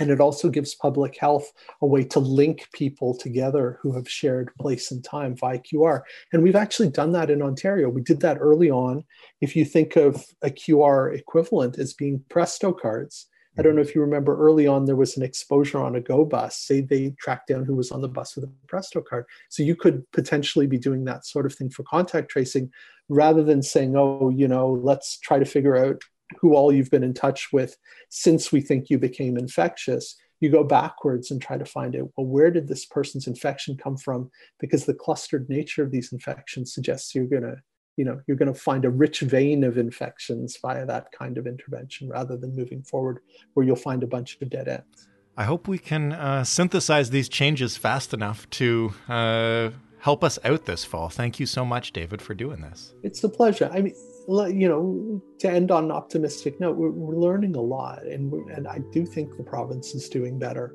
and 0.00 0.10
it 0.10 0.18
also 0.18 0.48
gives 0.48 0.74
public 0.74 1.16
health 1.16 1.52
a 1.82 1.86
way 1.86 2.02
to 2.02 2.18
link 2.18 2.68
people 2.72 3.14
together 3.14 3.78
who 3.82 3.92
have 3.92 4.08
shared 4.08 4.50
place 4.58 4.90
and 4.90 5.04
time 5.04 5.36
via 5.36 5.58
QR. 5.58 6.00
And 6.32 6.42
we've 6.42 6.56
actually 6.56 6.88
done 6.88 7.12
that 7.12 7.30
in 7.30 7.42
Ontario. 7.42 7.90
We 7.90 8.00
did 8.00 8.20
that 8.20 8.38
early 8.40 8.70
on. 8.70 9.04
If 9.42 9.54
you 9.54 9.66
think 9.66 9.96
of 9.96 10.24
a 10.42 10.48
QR 10.48 11.14
equivalent 11.14 11.78
as 11.78 11.92
being 11.92 12.24
Presto 12.30 12.72
cards, 12.72 13.26
I 13.58 13.62
don't 13.62 13.76
know 13.76 13.82
if 13.82 13.94
you 13.94 14.00
remember 14.00 14.38
early 14.38 14.66
on, 14.66 14.86
there 14.86 14.96
was 14.96 15.18
an 15.18 15.22
exposure 15.22 15.78
on 15.78 15.96
a 15.96 16.00
Go 16.00 16.24
bus. 16.24 16.56
Say 16.56 16.80
they 16.80 17.14
tracked 17.20 17.48
down 17.48 17.66
who 17.66 17.74
was 17.74 17.90
on 17.90 18.00
the 18.00 18.08
bus 18.08 18.36
with 18.36 18.44
a 18.44 18.50
Presto 18.68 19.02
card. 19.02 19.26
So 19.50 19.62
you 19.62 19.76
could 19.76 20.10
potentially 20.12 20.66
be 20.66 20.78
doing 20.78 21.04
that 21.04 21.26
sort 21.26 21.44
of 21.44 21.54
thing 21.54 21.68
for 21.68 21.82
contact 21.82 22.30
tracing 22.30 22.70
rather 23.10 23.42
than 23.42 23.62
saying, 23.62 23.96
oh, 23.96 24.30
you 24.30 24.48
know, 24.48 24.80
let's 24.82 25.18
try 25.18 25.38
to 25.38 25.44
figure 25.44 25.76
out 25.76 26.00
who 26.38 26.54
all 26.54 26.72
you've 26.72 26.90
been 26.90 27.04
in 27.04 27.14
touch 27.14 27.52
with 27.52 27.76
since 28.08 28.52
we 28.52 28.60
think 28.60 28.90
you 28.90 28.98
became 28.98 29.36
infectious 29.36 30.16
you 30.40 30.50
go 30.50 30.64
backwards 30.64 31.30
and 31.30 31.40
try 31.40 31.56
to 31.56 31.64
find 31.64 31.94
out 31.94 32.10
well 32.16 32.26
where 32.26 32.50
did 32.50 32.66
this 32.66 32.86
person's 32.86 33.26
infection 33.26 33.76
come 33.76 33.96
from? 33.96 34.30
Because 34.58 34.86
the 34.86 34.94
clustered 34.94 35.48
nature 35.48 35.82
of 35.82 35.90
these 35.90 36.12
infections 36.12 36.74
suggests 36.74 37.14
you're 37.14 37.26
going 37.26 37.42
to 37.42 37.56
you 37.96 38.04
know 38.04 38.20
you're 38.26 38.36
going 38.36 38.52
to 38.52 38.58
find 38.58 38.84
a 38.84 38.90
rich 38.90 39.20
vein 39.20 39.62
of 39.62 39.78
infections 39.78 40.56
via 40.60 40.86
that 40.86 41.12
kind 41.12 41.38
of 41.38 41.46
intervention 41.46 42.08
rather 42.08 42.36
than 42.36 42.56
moving 42.56 42.82
forward 42.82 43.20
where 43.54 43.66
you'll 43.66 43.76
find 43.76 44.02
a 44.02 44.06
bunch 44.06 44.38
of 44.40 44.50
dead 44.50 44.68
ends. 44.68 45.08
I 45.36 45.44
hope 45.44 45.68
we 45.68 45.78
can 45.78 46.12
uh, 46.12 46.44
synthesize 46.44 47.10
these 47.10 47.28
changes 47.28 47.76
fast 47.76 48.12
enough 48.12 48.48
to 48.50 48.92
uh, 49.08 49.70
help 50.00 50.24
us 50.24 50.38
out 50.44 50.66
this 50.66 50.84
fall. 50.84 51.08
Thank 51.08 51.38
you 51.38 51.46
so 51.46 51.64
much 51.64 51.92
david 51.92 52.22
for 52.22 52.34
doing 52.34 52.62
this. 52.62 52.94
It's 53.02 53.22
a 53.22 53.28
pleasure. 53.28 53.70
I 53.72 53.82
mean 53.82 53.94
you 54.30 54.68
know, 54.68 55.22
to 55.38 55.50
end 55.50 55.70
on 55.70 55.84
an 55.84 55.90
optimistic 55.90 56.60
note, 56.60 56.76
we're, 56.76 56.90
we're 56.90 57.16
learning 57.16 57.56
a 57.56 57.60
lot, 57.60 58.04
and 58.04 58.32
and 58.50 58.68
I 58.68 58.78
do 58.92 59.04
think 59.04 59.36
the 59.36 59.42
province 59.42 59.94
is 59.94 60.08
doing 60.08 60.38
better. 60.38 60.74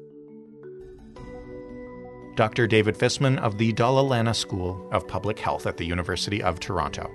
Dr. 2.35 2.67
David 2.67 2.97
Fisman 2.97 3.37
of 3.39 3.57
the 3.57 3.71
Dalla 3.71 4.01
Lana 4.01 4.33
School 4.33 4.89
of 4.91 5.07
Public 5.07 5.39
Health 5.39 5.65
at 5.65 5.77
the 5.77 5.85
University 5.85 6.43
of 6.43 6.59
Toronto. 6.59 7.09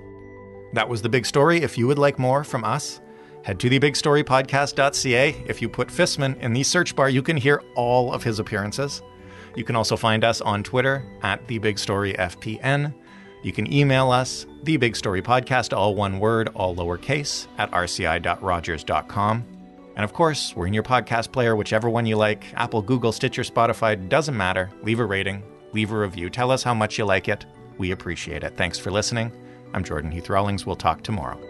That 0.72 0.88
was 0.88 1.02
the 1.02 1.10
big 1.10 1.26
story. 1.26 1.62
If 1.62 1.76
you 1.76 1.86
would 1.86 1.98
like 1.98 2.18
more 2.18 2.42
from 2.42 2.64
us, 2.64 3.00
head 3.42 3.60
to 3.60 3.68
thebigstorypodcast.ca. 3.68 5.44
If 5.46 5.60
you 5.60 5.68
put 5.68 5.88
Fisman 5.88 6.40
in 6.40 6.54
the 6.54 6.62
search 6.62 6.96
bar, 6.96 7.10
you 7.10 7.22
can 7.22 7.36
hear 7.36 7.62
all 7.74 8.14
of 8.14 8.22
his 8.22 8.38
appearances. 8.38 9.02
You 9.56 9.64
can 9.64 9.76
also 9.76 9.96
find 9.96 10.24
us 10.24 10.40
on 10.40 10.62
Twitter 10.62 11.04
at 11.22 11.46
thebigstoryfpn. 11.46 12.94
You 13.42 13.52
can 13.52 13.72
email 13.72 14.10
us, 14.10 14.46
the 14.64 14.76
Big 14.76 14.94
Story 14.96 15.22
Podcast, 15.22 15.76
all 15.76 15.94
one 15.94 16.18
word, 16.18 16.50
all 16.54 16.74
lowercase, 16.74 17.46
at 17.58 17.70
rci.rogers.com. 17.70 19.44
And 19.96 20.04
of 20.04 20.12
course, 20.12 20.54
we're 20.54 20.66
in 20.66 20.74
your 20.74 20.82
podcast 20.82 21.32
player, 21.32 21.56
whichever 21.56 21.90
one 21.90 22.06
you 22.06 22.16
like 22.16 22.44
Apple, 22.54 22.82
Google, 22.82 23.12
Stitcher, 23.12 23.42
Spotify, 23.42 24.08
doesn't 24.08 24.36
matter. 24.36 24.70
Leave 24.82 25.00
a 25.00 25.04
rating, 25.04 25.42
leave 25.72 25.92
a 25.92 25.98
review, 25.98 26.30
tell 26.30 26.50
us 26.50 26.62
how 26.62 26.74
much 26.74 26.98
you 26.98 27.04
like 27.04 27.28
it. 27.28 27.46
We 27.78 27.92
appreciate 27.92 28.44
it. 28.44 28.56
Thanks 28.56 28.78
for 28.78 28.90
listening. 28.90 29.32
I'm 29.72 29.84
Jordan 29.84 30.10
Heath 30.10 30.28
Rawlings. 30.28 30.66
We'll 30.66 30.76
talk 30.76 31.02
tomorrow. 31.02 31.49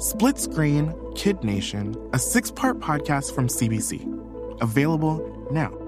Split 0.00 0.38
Screen 0.38 0.94
Kid 1.14 1.44
Nation, 1.44 1.94
a 2.14 2.18
six 2.18 2.50
part 2.50 2.80
podcast 2.80 3.34
from 3.34 3.48
CBC. 3.48 4.00
Available 4.62 5.20
now. 5.50 5.79